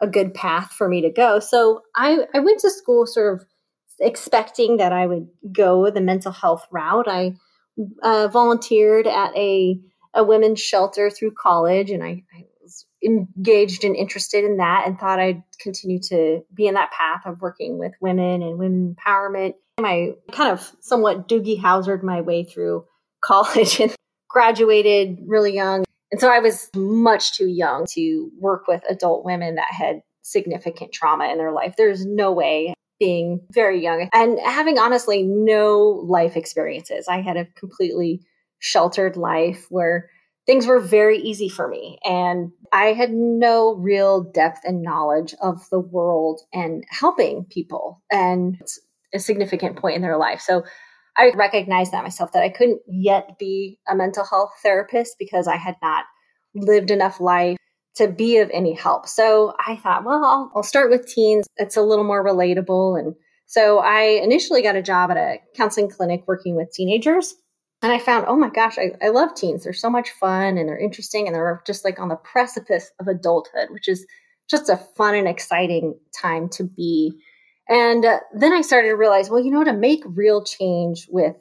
a 0.00 0.06
good 0.06 0.34
path 0.34 0.72
for 0.72 0.88
me 0.88 1.02
to 1.02 1.10
go. 1.10 1.38
So 1.40 1.82
I, 1.94 2.26
I 2.34 2.38
went 2.38 2.60
to 2.60 2.70
school 2.70 3.06
sort 3.06 3.34
of 3.34 3.46
expecting 4.00 4.78
that 4.78 4.92
I 4.92 5.06
would 5.06 5.28
go 5.52 5.90
the 5.90 6.00
mental 6.00 6.32
health 6.32 6.66
route. 6.70 7.08
I 7.08 7.36
uh, 8.02 8.28
volunteered 8.28 9.06
at 9.06 9.36
a, 9.36 9.80
a 10.14 10.24
women's 10.24 10.60
shelter 10.60 11.10
through 11.10 11.32
college, 11.32 11.90
and 11.90 12.02
I, 12.02 12.24
I 12.34 12.44
was 12.62 12.86
engaged 13.04 13.84
and 13.84 13.96
interested 13.96 14.44
in 14.44 14.58
that 14.58 14.84
and 14.86 14.98
thought 14.98 15.20
I'd 15.20 15.42
continue 15.58 16.00
to 16.08 16.42
be 16.52 16.66
in 16.66 16.74
that 16.74 16.92
path 16.92 17.22
of 17.26 17.40
working 17.40 17.78
with 17.78 17.92
women 18.00 18.42
and 18.42 18.58
women 18.58 18.96
empowerment. 18.96 19.54
I 19.78 20.14
kind 20.32 20.52
of 20.52 20.70
somewhat 20.80 21.28
Doogie 21.28 21.60
Howsered 21.60 22.02
my 22.02 22.20
way 22.20 22.44
through 22.44 22.84
college 23.22 23.80
and 23.80 23.94
graduated 24.28 25.18
really 25.26 25.54
young 25.54 25.84
and 26.10 26.20
so 26.20 26.28
I 26.28 26.40
was 26.40 26.68
much 26.74 27.36
too 27.36 27.46
young 27.46 27.86
to 27.92 28.30
work 28.38 28.66
with 28.66 28.82
adult 28.88 29.24
women 29.24 29.54
that 29.56 29.68
had 29.70 30.02
significant 30.22 30.92
trauma 30.92 31.30
in 31.30 31.38
their 31.38 31.52
life. 31.52 31.74
There's 31.76 32.04
no 32.04 32.32
way 32.32 32.74
being 33.00 33.40
very 33.52 33.82
young 33.82 34.08
and 34.12 34.38
having 34.44 34.78
honestly 34.78 35.24
no 35.24 36.04
life 36.06 36.36
experiences. 36.36 37.08
I 37.08 37.22
had 37.22 37.36
a 37.36 37.46
completely 37.56 38.20
sheltered 38.60 39.16
life 39.16 39.66
where 39.70 40.10
things 40.46 40.66
were 40.66 40.78
very 40.78 41.18
easy 41.18 41.48
for 41.48 41.66
me 41.66 41.98
and 42.04 42.52
I 42.72 42.92
had 42.92 43.10
no 43.10 43.74
real 43.74 44.22
depth 44.22 44.60
and 44.64 44.82
knowledge 44.82 45.34
of 45.42 45.68
the 45.70 45.80
world 45.80 46.42
and 46.52 46.84
helping 46.90 47.46
people 47.46 48.02
and 48.10 48.58
it's 48.60 48.78
a 49.14 49.18
significant 49.18 49.76
point 49.76 49.96
in 49.96 50.02
their 50.02 50.18
life. 50.18 50.40
So 50.40 50.62
I 51.16 51.32
recognized 51.34 51.92
that 51.92 52.04
myself 52.04 52.32
that 52.32 52.42
I 52.42 52.48
couldn't 52.48 52.82
yet 52.86 53.38
be 53.38 53.78
a 53.88 53.94
mental 53.94 54.24
health 54.24 54.52
therapist 54.62 55.16
because 55.18 55.48
I 55.48 55.56
had 55.56 55.76
not 55.82 56.04
lived 56.54 56.90
enough 56.90 57.20
life 57.20 57.56
to 57.96 58.08
be 58.08 58.38
of 58.38 58.50
any 58.52 58.72
help. 58.72 59.08
So 59.08 59.54
I 59.66 59.76
thought, 59.76 60.04
well, 60.04 60.24
I'll, 60.24 60.52
I'll 60.54 60.62
start 60.62 60.90
with 60.90 61.06
teens. 61.06 61.46
It's 61.56 61.76
a 61.76 61.82
little 61.82 62.04
more 62.04 62.24
relatable. 62.24 62.98
And 62.98 63.14
so 63.46 63.78
I 63.78 64.20
initially 64.22 64.62
got 64.62 64.76
a 64.76 64.82
job 64.82 65.10
at 65.10 65.16
a 65.16 65.38
counseling 65.56 65.88
clinic 65.88 66.24
working 66.26 66.56
with 66.56 66.72
teenagers. 66.72 67.34
And 67.82 67.90
I 67.90 67.98
found, 67.98 68.26
oh 68.28 68.36
my 68.36 68.50
gosh, 68.50 68.78
I, 68.78 68.92
I 69.02 69.08
love 69.08 69.34
teens. 69.34 69.64
They're 69.64 69.72
so 69.72 69.90
much 69.90 70.10
fun 70.10 70.58
and 70.58 70.68
they're 70.68 70.78
interesting 70.78 71.26
and 71.26 71.34
they're 71.34 71.62
just 71.66 71.84
like 71.84 71.98
on 71.98 72.08
the 72.08 72.16
precipice 72.16 72.90
of 73.00 73.08
adulthood, 73.08 73.70
which 73.70 73.88
is 73.88 74.06
just 74.48 74.68
a 74.68 74.76
fun 74.76 75.14
and 75.14 75.26
exciting 75.26 75.98
time 76.12 76.48
to 76.50 76.64
be 76.64 77.18
and 77.70 78.04
uh, 78.04 78.18
then 78.34 78.52
I 78.52 78.62
started 78.62 78.88
to 78.88 78.94
realize, 78.94 79.30
well, 79.30 79.42
you 79.42 79.52
know, 79.52 79.62
to 79.62 79.72
make 79.72 80.02
real 80.04 80.42
change 80.42 81.06
with 81.08 81.36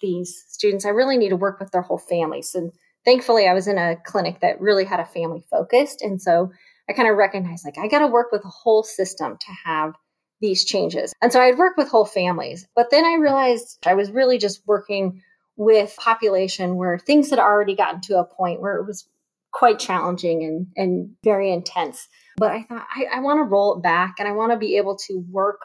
these 0.00 0.44
students, 0.48 0.86
I 0.86 0.88
really 0.88 1.18
need 1.18 1.28
to 1.28 1.36
work 1.36 1.60
with 1.60 1.72
their 1.72 1.82
whole 1.82 1.98
families. 1.98 2.54
And 2.54 2.72
thankfully, 3.04 3.46
I 3.46 3.54
was 3.54 3.68
in 3.68 3.78
a 3.78 3.96
clinic 4.04 4.40
that 4.40 4.60
really 4.60 4.84
had 4.84 5.00
a 5.00 5.04
family 5.04 5.44
focused. 5.50 6.02
And 6.02 6.20
so 6.20 6.50
I 6.88 6.92
kind 6.92 7.08
of 7.08 7.16
recognized, 7.16 7.64
like, 7.64 7.78
I 7.78 7.88
got 7.88 8.00
to 8.00 8.06
work 8.06 8.32
with 8.32 8.44
a 8.44 8.48
whole 8.48 8.82
system 8.82 9.36
to 9.38 9.52
have 9.64 9.94
these 10.40 10.64
changes. 10.64 11.14
And 11.22 11.32
so 11.32 11.40
I'd 11.40 11.58
work 11.58 11.76
with 11.76 11.88
whole 11.88 12.04
families. 12.04 12.66
But 12.74 12.90
then 12.90 13.04
I 13.04 13.14
realized 13.14 13.78
I 13.86 13.94
was 13.94 14.10
really 14.10 14.38
just 14.38 14.62
working 14.66 15.22
with 15.56 15.96
population 15.96 16.76
where 16.76 16.98
things 16.98 17.30
had 17.30 17.38
already 17.38 17.76
gotten 17.76 18.00
to 18.02 18.18
a 18.18 18.24
point 18.24 18.60
where 18.60 18.76
it 18.76 18.86
was 18.86 19.08
quite 19.52 19.78
challenging 19.78 20.42
and, 20.42 20.66
and 20.76 21.10
very 21.22 21.52
intense. 21.52 22.08
But 22.36 22.50
I 22.50 22.62
thought 22.64 22.86
I, 22.94 23.18
I 23.18 23.20
want 23.20 23.38
to 23.38 23.44
roll 23.44 23.76
it 23.76 23.82
back 23.82 24.16
and 24.18 24.26
I 24.26 24.32
want 24.32 24.52
to 24.52 24.58
be 24.58 24.76
able 24.76 24.96
to 25.06 25.24
work 25.30 25.60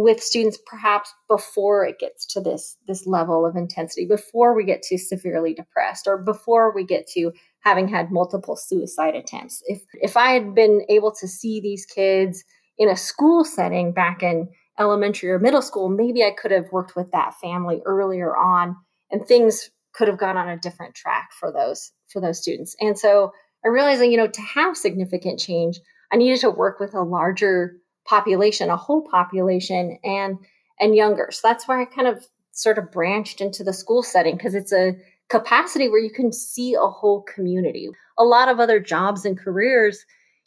with 0.00 0.22
students 0.22 0.58
perhaps 0.66 1.12
before 1.28 1.84
it 1.84 1.98
gets 1.98 2.24
to 2.24 2.40
this 2.40 2.76
this 2.88 3.06
level 3.06 3.44
of 3.44 3.54
intensity 3.54 4.06
before 4.06 4.54
we 4.54 4.64
get 4.64 4.82
to 4.82 4.96
severely 4.96 5.52
depressed 5.52 6.06
or 6.06 6.16
before 6.16 6.74
we 6.74 6.84
get 6.84 7.06
to 7.06 7.30
having 7.60 7.86
had 7.86 8.10
multiple 8.10 8.56
suicide 8.56 9.14
attempts. 9.14 9.62
If 9.66 9.82
if 9.94 10.16
i 10.16 10.30
had 10.32 10.54
been 10.54 10.82
able 10.88 11.12
to 11.20 11.28
see 11.28 11.60
these 11.60 11.84
kids 11.84 12.44
in 12.78 12.88
a 12.88 12.96
school 12.96 13.44
setting 13.44 13.92
back 13.92 14.22
in 14.22 14.48
elementary 14.78 15.30
or 15.30 15.38
middle 15.38 15.60
school 15.60 15.90
maybe 15.90 16.24
i 16.24 16.30
could 16.30 16.50
have 16.50 16.72
worked 16.72 16.96
with 16.96 17.10
that 17.12 17.34
family 17.34 17.82
earlier 17.84 18.34
on 18.34 18.76
and 19.10 19.26
things 19.26 19.70
could 19.92 20.08
have 20.08 20.18
gone 20.18 20.38
on 20.38 20.48
a 20.48 20.58
different 20.58 20.94
track 20.94 21.30
for 21.38 21.52
those 21.52 21.92
for 22.08 22.20
those 22.20 22.40
students. 22.40 22.74
And 22.80 22.98
so 22.98 23.32
i 23.64 23.68
realized 23.68 24.00
that 24.00 24.08
you 24.08 24.16
know 24.16 24.28
to 24.28 24.42
have 24.42 24.76
significant 24.76 25.38
change 25.38 25.78
i 26.10 26.16
needed 26.16 26.40
to 26.40 26.50
work 26.50 26.80
with 26.80 26.94
a 26.94 27.02
larger 27.02 27.76
population, 28.06 28.70
a 28.70 28.76
whole 28.76 29.02
population, 29.02 29.98
and 30.04 30.38
and 30.80 30.94
younger. 30.96 31.28
So 31.30 31.46
that's 31.46 31.68
where 31.68 31.78
I 31.78 31.84
kind 31.84 32.08
of 32.08 32.26
sort 32.52 32.78
of 32.78 32.90
branched 32.90 33.40
into 33.40 33.62
the 33.62 33.72
school 33.72 34.02
setting 34.02 34.36
because 34.36 34.54
it's 34.54 34.72
a 34.72 34.96
capacity 35.28 35.88
where 35.88 36.00
you 36.00 36.10
can 36.10 36.32
see 36.32 36.74
a 36.74 36.86
whole 36.86 37.22
community. 37.22 37.88
A 38.18 38.24
lot 38.24 38.48
of 38.48 38.58
other 38.58 38.80
jobs 38.80 39.24
and 39.24 39.38
careers, 39.38 40.04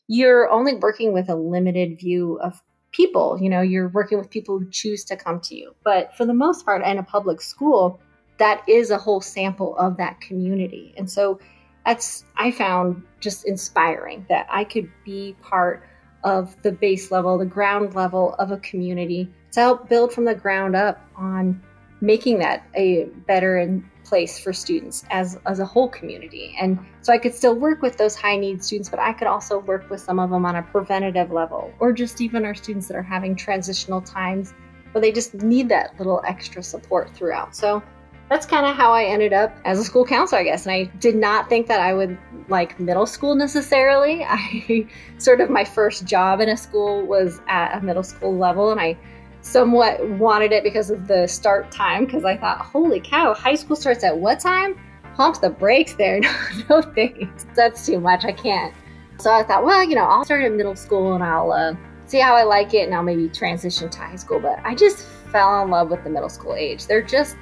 you're 0.08 0.50
only 0.50 0.76
working 0.76 1.14
with 1.14 1.30
a 1.30 1.36
limited 1.36 1.98
view 2.00 2.40
of 2.44 2.62
people. 2.92 3.38
You 3.42 3.50
know, 3.50 3.62
you're 3.62 3.90
working 3.90 4.18
with 4.18 4.30
people 4.30 4.60
who 4.60 4.70
choose 4.70 5.04
to 5.06 5.16
come 5.16 5.40
to 5.42 5.56
you. 5.56 5.74
But 5.84 6.16
for 6.16 6.26
the 6.26 6.34
most 6.34 6.66
part, 6.66 6.84
in 6.84 6.98
a 6.98 7.04
public 7.04 7.42
school, 7.42 8.00
that 8.38 8.62
is 8.68 8.92
a 8.92 8.98
whole 8.98 9.22
sample 9.22 9.78
of 9.78 9.98
that 9.98 10.20
community. 10.22 10.94
And 10.98 11.10
so 11.10 11.40
that's, 11.86 12.26
I 12.36 12.52
found 12.52 13.04
just 13.20 13.48
inspiring 13.48 14.26
that 14.30 14.48
I 14.50 14.64
could 14.64 14.90
be 15.06 15.36
part 15.42 15.84
of 16.24 16.62
the 16.64 16.72
base 16.72 17.12
level, 17.12 17.38
the 17.38 17.46
ground 17.46 17.96
level 17.96 18.36
of 18.40 18.52
a 18.52 18.58
community 18.58 19.30
to 19.52 19.60
help 19.60 19.90
build 19.90 20.14
from 20.14 20.26
the 20.26 20.36
ground 20.36 20.76
up 20.76 21.00
on 21.16 21.62
making 22.02 22.40
that 22.40 22.66
a 22.76 23.06
better 23.28 23.82
place 24.04 24.38
for 24.38 24.52
students 24.52 25.06
as, 25.10 25.40
as 25.46 25.60
a 25.60 25.66
whole 25.66 25.88
community. 25.88 26.56
And 26.60 26.78
so 27.02 27.14
I 27.14 27.18
could 27.18 27.34
still 27.34 27.56
work 27.56 27.82
with 27.82 27.98
those 27.98 28.16
high 28.16 28.36
need 28.36 28.64
students, 28.64 28.90
but 28.90 29.00
I 29.00 29.14
could 29.14 29.28
also 29.28 29.60
work 29.60 29.90
with 29.90 30.02
some 30.02 30.20
of 30.20 30.30
them 30.30 30.46
on 30.46 30.58
a 30.58 30.64
preventative 30.64 31.32
level, 31.32 31.74
or 31.80 31.94
just 31.94 32.20
even 32.20 32.46
our 32.46 32.56
students 32.56 32.88
that 32.88 32.98
are 32.98 33.04
having 33.04 33.36
transitional 33.36 34.02
times 34.02 34.54
where 34.92 35.02
they 35.02 35.12
just 35.12 35.34
need 35.36 35.70
that 35.70 35.98
little 35.98 36.22
extra 36.28 36.62
support 36.62 37.10
throughout. 37.16 37.56
So 37.56 37.82
that's 38.30 38.46
kind 38.46 38.66
of 38.66 38.76
how 38.76 38.94
I 38.94 39.04
ended 39.04 39.34
up 39.34 39.56
as 39.66 39.80
a 39.80 39.84
school 39.84 40.06
counselor, 40.06 40.42
I 40.42 40.44
guess. 40.44 40.66
And 40.66 40.74
I 40.74 40.86
did 41.00 41.16
not 41.16 41.50
think 41.50 41.68
that 41.68 41.80
I 41.80 41.94
would 41.94 42.18
like 42.50 42.80
middle 42.80 43.06
school 43.06 43.36
necessarily. 43.36 44.24
I 44.28 44.88
sort 45.18 45.42
of 45.42 45.50
my 45.50 45.64
first 45.64 46.06
job 46.06 46.40
in 46.40 46.50
a 46.50 46.58
school 46.58 47.06
was 47.06 47.42
at 47.48 47.78
a 47.78 47.82
middle 47.82 48.04
school 48.04 48.36
level, 48.36 48.72
and 48.72 48.80
I 48.80 48.98
somewhat 49.42 50.08
wanted 50.08 50.52
it 50.52 50.64
because 50.64 50.90
of 50.90 51.08
the 51.08 51.28
start 51.28 51.72
time. 51.72 52.06
Because 52.06 52.26
I 52.26 52.38
thought, 52.38 52.60
holy 52.60 53.00
cow, 53.00 53.34
high 53.34 53.56
school 53.56 53.76
starts 53.76 54.04
at 54.04 54.18
what 54.18 54.40
time? 54.40 54.80
Pump 55.16 55.42
the 55.42 55.50
brakes 55.50 55.94
there. 55.94 56.22
No, 56.70 56.80
no 56.80 56.82
thanks. 56.82 57.46
That's 57.56 57.86
too 57.86 58.00
much. 58.00 58.26
I 58.26 58.32
can't. 58.32 58.74
So 59.20 59.32
I 59.32 59.44
thought, 59.44 59.64
well, 59.64 59.84
you 59.84 59.96
know, 59.96 60.06
I'll 60.06 60.26
start 60.26 60.44
at 60.44 60.52
middle 60.52 60.76
school 60.76 61.14
and 61.14 61.24
I'll 61.24 61.52
uh, 61.52 61.76
see 62.08 62.20
how 62.20 62.36
I 62.36 62.44
like 62.44 62.74
it, 62.74 62.86
and 62.86 62.96
I'll 62.96 63.04
maybe 63.04 63.30
transition 63.30 63.90
to 63.90 64.00
high 64.00 64.16
school. 64.16 64.40
But 64.40 64.60
I 64.64 64.74
just 64.74 65.06
fell 65.32 65.62
in 65.64 65.70
love 65.70 65.90
with 65.90 66.04
the 66.04 66.10
middle 66.10 66.30
school 66.30 66.56
age. 66.56 66.88
They're 66.88 67.04
just 67.04 67.36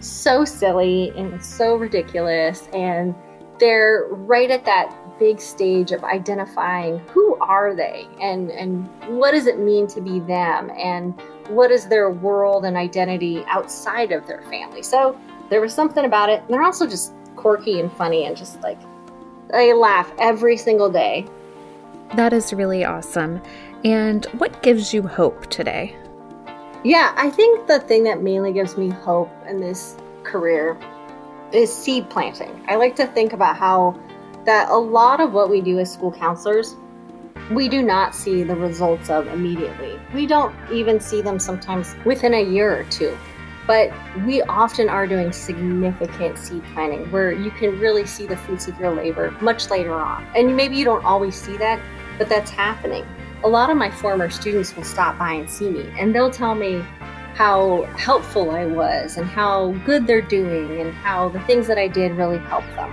so 0.00 0.44
silly 0.44 1.12
and 1.16 1.42
so 1.42 1.76
ridiculous. 1.76 2.68
And 2.72 3.14
they're 3.58 4.06
right 4.10 4.50
at 4.50 4.64
that 4.64 4.94
big 5.18 5.40
stage 5.40 5.90
of 5.90 6.04
identifying 6.04 7.00
who 7.08 7.36
are 7.40 7.74
they 7.74 8.06
and 8.20 8.52
and 8.52 8.88
what 9.18 9.32
does 9.32 9.46
it 9.46 9.58
mean 9.58 9.84
to 9.88 10.00
be 10.00 10.20
them 10.20 10.70
and 10.78 11.20
what 11.48 11.72
is 11.72 11.88
their 11.88 12.10
world 12.10 12.64
and 12.64 12.76
identity 12.76 13.42
outside 13.48 14.12
of 14.12 14.26
their 14.26 14.42
family. 14.42 14.82
So 14.82 15.18
there 15.50 15.60
was 15.60 15.74
something 15.74 16.04
about 16.04 16.28
it. 16.30 16.40
And 16.42 16.50
they're 16.50 16.62
also 16.62 16.86
just 16.86 17.14
quirky 17.36 17.80
and 17.80 17.92
funny 17.92 18.26
and 18.26 18.36
just 18.36 18.60
like 18.62 18.78
I 19.52 19.72
laugh 19.72 20.12
every 20.18 20.56
single 20.56 20.90
day. 20.90 21.26
That 22.14 22.32
is 22.32 22.52
really 22.52 22.84
awesome. 22.84 23.40
And 23.84 24.24
what 24.38 24.62
gives 24.62 24.92
you 24.92 25.06
hope 25.06 25.46
today? 25.48 25.96
Yeah, 26.88 27.12
I 27.18 27.28
think 27.28 27.66
the 27.66 27.80
thing 27.80 28.04
that 28.04 28.22
mainly 28.22 28.50
gives 28.50 28.78
me 28.78 28.88
hope 28.88 29.30
in 29.46 29.60
this 29.60 29.94
career 30.22 30.74
is 31.52 31.70
seed 31.70 32.08
planting. 32.08 32.64
I 32.66 32.76
like 32.76 32.96
to 32.96 33.06
think 33.06 33.34
about 33.34 33.58
how 33.58 34.00
that 34.46 34.70
a 34.70 34.76
lot 34.78 35.20
of 35.20 35.34
what 35.34 35.50
we 35.50 35.60
do 35.60 35.78
as 35.80 35.92
school 35.92 36.10
counselors, 36.10 36.76
we 37.50 37.68
do 37.68 37.82
not 37.82 38.14
see 38.14 38.42
the 38.42 38.56
results 38.56 39.10
of 39.10 39.26
immediately. 39.26 40.00
We 40.14 40.26
don't 40.26 40.54
even 40.72 40.98
see 40.98 41.20
them 41.20 41.38
sometimes 41.38 41.94
within 42.06 42.32
a 42.32 42.42
year 42.42 42.80
or 42.80 42.84
two. 42.84 43.14
But 43.66 43.92
we 44.24 44.40
often 44.44 44.88
are 44.88 45.06
doing 45.06 45.30
significant 45.30 46.38
seed 46.38 46.64
planting 46.72 47.10
where 47.10 47.32
you 47.32 47.50
can 47.50 47.78
really 47.78 48.06
see 48.06 48.26
the 48.26 48.38
fruits 48.38 48.66
of 48.66 48.80
your 48.80 48.94
labor 48.94 49.32
much 49.42 49.68
later 49.68 49.92
on. 49.92 50.26
And 50.34 50.56
maybe 50.56 50.76
you 50.76 50.86
don't 50.86 51.04
always 51.04 51.34
see 51.34 51.58
that, 51.58 51.82
but 52.16 52.30
that's 52.30 52.50
happening. 52.50 53.04
A 53.44 53.48
lot 53.48 53.70
of 53.70 53.76
my 53.76 53.90
former 53.90 54.30
students 54.30 54.74
will 54.74 54.84
stop 54.84 55.18
by 55.18 55.34
and 55.34 55.48
see 55.48 55.70
me 55.70 55.88
and 55.98 56.14
they'll 56.14 56.30
tell 56.30 56.54
me 56.54 56.84
how 57.34 57.84
helpful 57.96 58.50
I 58.50 58.66
was 58.66 59.16
and 59.16 59.26
how 59.26 59.70
good 59.86 60.08
they're 60.08 60.20
doing 60.20 60.80
and 60.80 60.92
how 60.92 61.28
the 61.28 61.40
things 61.40 61.68
that 61.68 61.78
I 61.78 61.86
did 61.86 62.12
really 62.16 62.38
helped 62.38 62.74
them. 62.74 62.92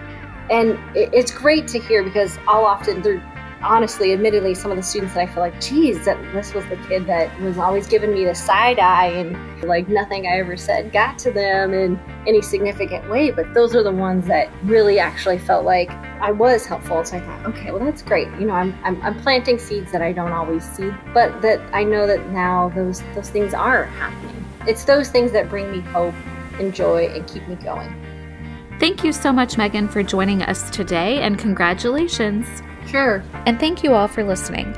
And 0.51 0.77
it's 0.93 1.31
great 1.31 1.67
to 1.69 1.79
hear 1.79 2.03
because 2.03 2.37
I'll 2.47 2.65
often, 2.65 3.01
they're 3.01 3.23
honestly, 3.65 4.13
admittedly, 4.13 4.53
some 4.53 4.71
of 4.71 4.77
the 4.77 4.83
students 4.83 5.15
that 5.15 5.27
I 5.27 5.33
feel 5.33 5.41
like, 5.41 5.59
geez, 5.59 6.05
that 6.05 6.21
this 6.33 6.53
was 6.53 6.65
the 6.67 6.77
kid 6.87 7.07
that 7.07 7.37
was 7.41 7.57
always 7.57 7.87
giving 7.87 8.13
me 8.13 8.23
the 8.23 8.35
side 8.35 8.79
eye 8.79 9.07
and 9.07 9.63
like 9.63 9.89
nothing 9.89 10.27
I 10.27 10.37
ever 10.37 10.55
said 10.55 10.91
got 10.91 11.17
to 11.19 11.31
them 11.31 11.73
in 11.73 11.99
any 12.27 12.41
significant 12.41 13.09
way. 13.09 13.31
But 13.31 13.53
those 13.53 13.75
are 13.75 13.83
the 13.83 13.91
ones 13.91 14.27
that 14.27 14.49
really 14.63 14.99
actually 14.99 15.39
felt 15.39 15.65
like 15.65 15.89
I 16.21 16.31
was 16.31 16.65
helpful. 16.65 17.03
So 17.03 17.17
I 17.17 17.19
thought, 17.21 17.45
okay, 17.47 17.71
well, 17.71 17.83
that's 17.83 18.01
great. 18.01 18.27
You 18.39 18.45
know, 18.47 18.53
I'm, 18.53 18.77
I'm, 18.83 19.01
I'm 19.01 19.19
planting 19.21 19.57
seeds 19.57 19.91
that 19.91 20.01
I 20.01 20.13
don't 20.13 20.31
always 20.31 20.63
see, 20.63 20.91
but 21.13 21.41
that 21.41 21.59
I 21.73 21.83
know 21.83 22.05
that 22.07 22.29
now 22.29 22.69
those, 22.69 23.01
those 23.15 23.29
things 23.29 23.53
are 23.53 23.85
happening. 23.85 24.45
It's 24.67 24.85
those 24.85 25.09
things 25.09 25.31
that 25.31 25.49
bring 25.49 25.71
me 25.71 25.79
hope 25.79 26.15
and 26.59 26.73
joy 26.73 27.07
and 27.07 27.27
keep 27.27 27.47
me 27.47 27.55
going. 27.55 28.01
Thank 28.79 29.03
you 29.03 29.13
so 29.13 29.31
much, 29.31 29.57
Megan, 29.57 29.87
for 29.87 30.03
joining 30.03 30.41
us 30.41 30.69
today, 30.69 31.21
and 31.21 31.39
congratulations. 31.39 32.61
Sure. 32.87 33.23
And 33.45 33.59
thank 33.59 33.83
you 33.83 33.93
all 33.93 34.07
for 34.07 34.23
listening. 34.23 34.73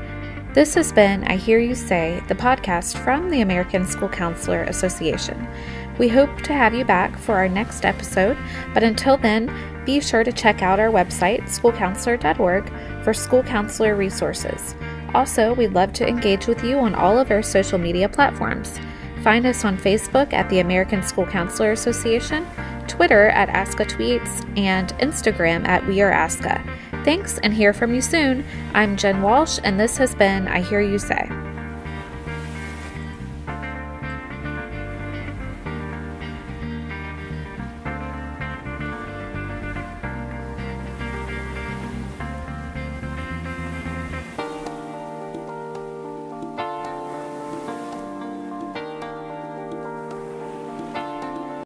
This 0.54 0.74
has 0.74 0.92
been 0.92 1.24
I 1.24 1.36
Hear 1.36 1.58
You 1.58 1.74
Say, 1.74 2.22
the 2.26 2.34
podcast 2.34 2.98
from 3.04 3.30
the 3.30 3.42
American 3.42 3.86
School 3.86 4.08
Counselor 4.08 4.62
Association. 4.64 5.46
We 5.98 6.08
hope 6.08 6.42
to 6.42 6.52
have 6.52 6.74
you 6.74 6.84
back 6.84 7.18
for 7.18 7.36
our 7.36 7.48
next 7.48 7.84
episode, 7.84 8.36
but 8.72 8.82
until 8.82 9.16
then, 9.16 9.52
be 9.84 10.00
sure 10.00 10.24
to 10.24 10.32
check 10.32 10.62
out 10.62 10.80
our 10.80 10.90
website, 10.90 11.42
schoolcounselor.org, 11.44 12.72
for 13.04 13.12
school 13.12 13.42
counselor 13.42 13.94
resources. 13.94 14.74
Also, 15.14 15.54
we'd 15.54 15.72
love 15.72 15.92
to 15.94 16.06
engage 16.06 16.46
with 16.46 16.62
you 16.62 16.78
on 16.78 16.94
all 16.94 17.18
of 17.18 17.30
our 17.30 17.42
social 17.42 17.78
media 17.78 18.08
platforms. 18.08 18.78
Find 19.22 19.46
us 19.46 19.64
on 19.64 19.76
Facebook 19.76 20.32
at 20.32 20.48
the 20.48 20.60
American 20.60 21.02
School 21.02 21.26
Counselor 21.26 21.72
Association, 21.72 22.46
Twitter 22.86 23.28
at 23.28 23.48
ASCA 23.48 23.86
Tweets, 23.86 24.58
and 24.58 24.90
Instagram 24.98 25.66
at 25.66 25.86
We 25.86 26.00
Are 26.00 26.12
ASCA. 26.12 26.64
Thanks 27.04 27.38
and 27.38 27.54
hear 27.54 27.72
from 27.72 27.94
you 27.94 28.02
soon. 28.02 28.44
I'm 28.74 28.96
Jen 28.96 29.22
Walsh, 29.22 29.58
and 29.62 29.78
this 29.78 29.96
has 29.96 30.14
been 30.14 30.48
I 30.48 30.60
Hear 30.60 30.80
You 30.80 30.98
Say. 30.98 31.28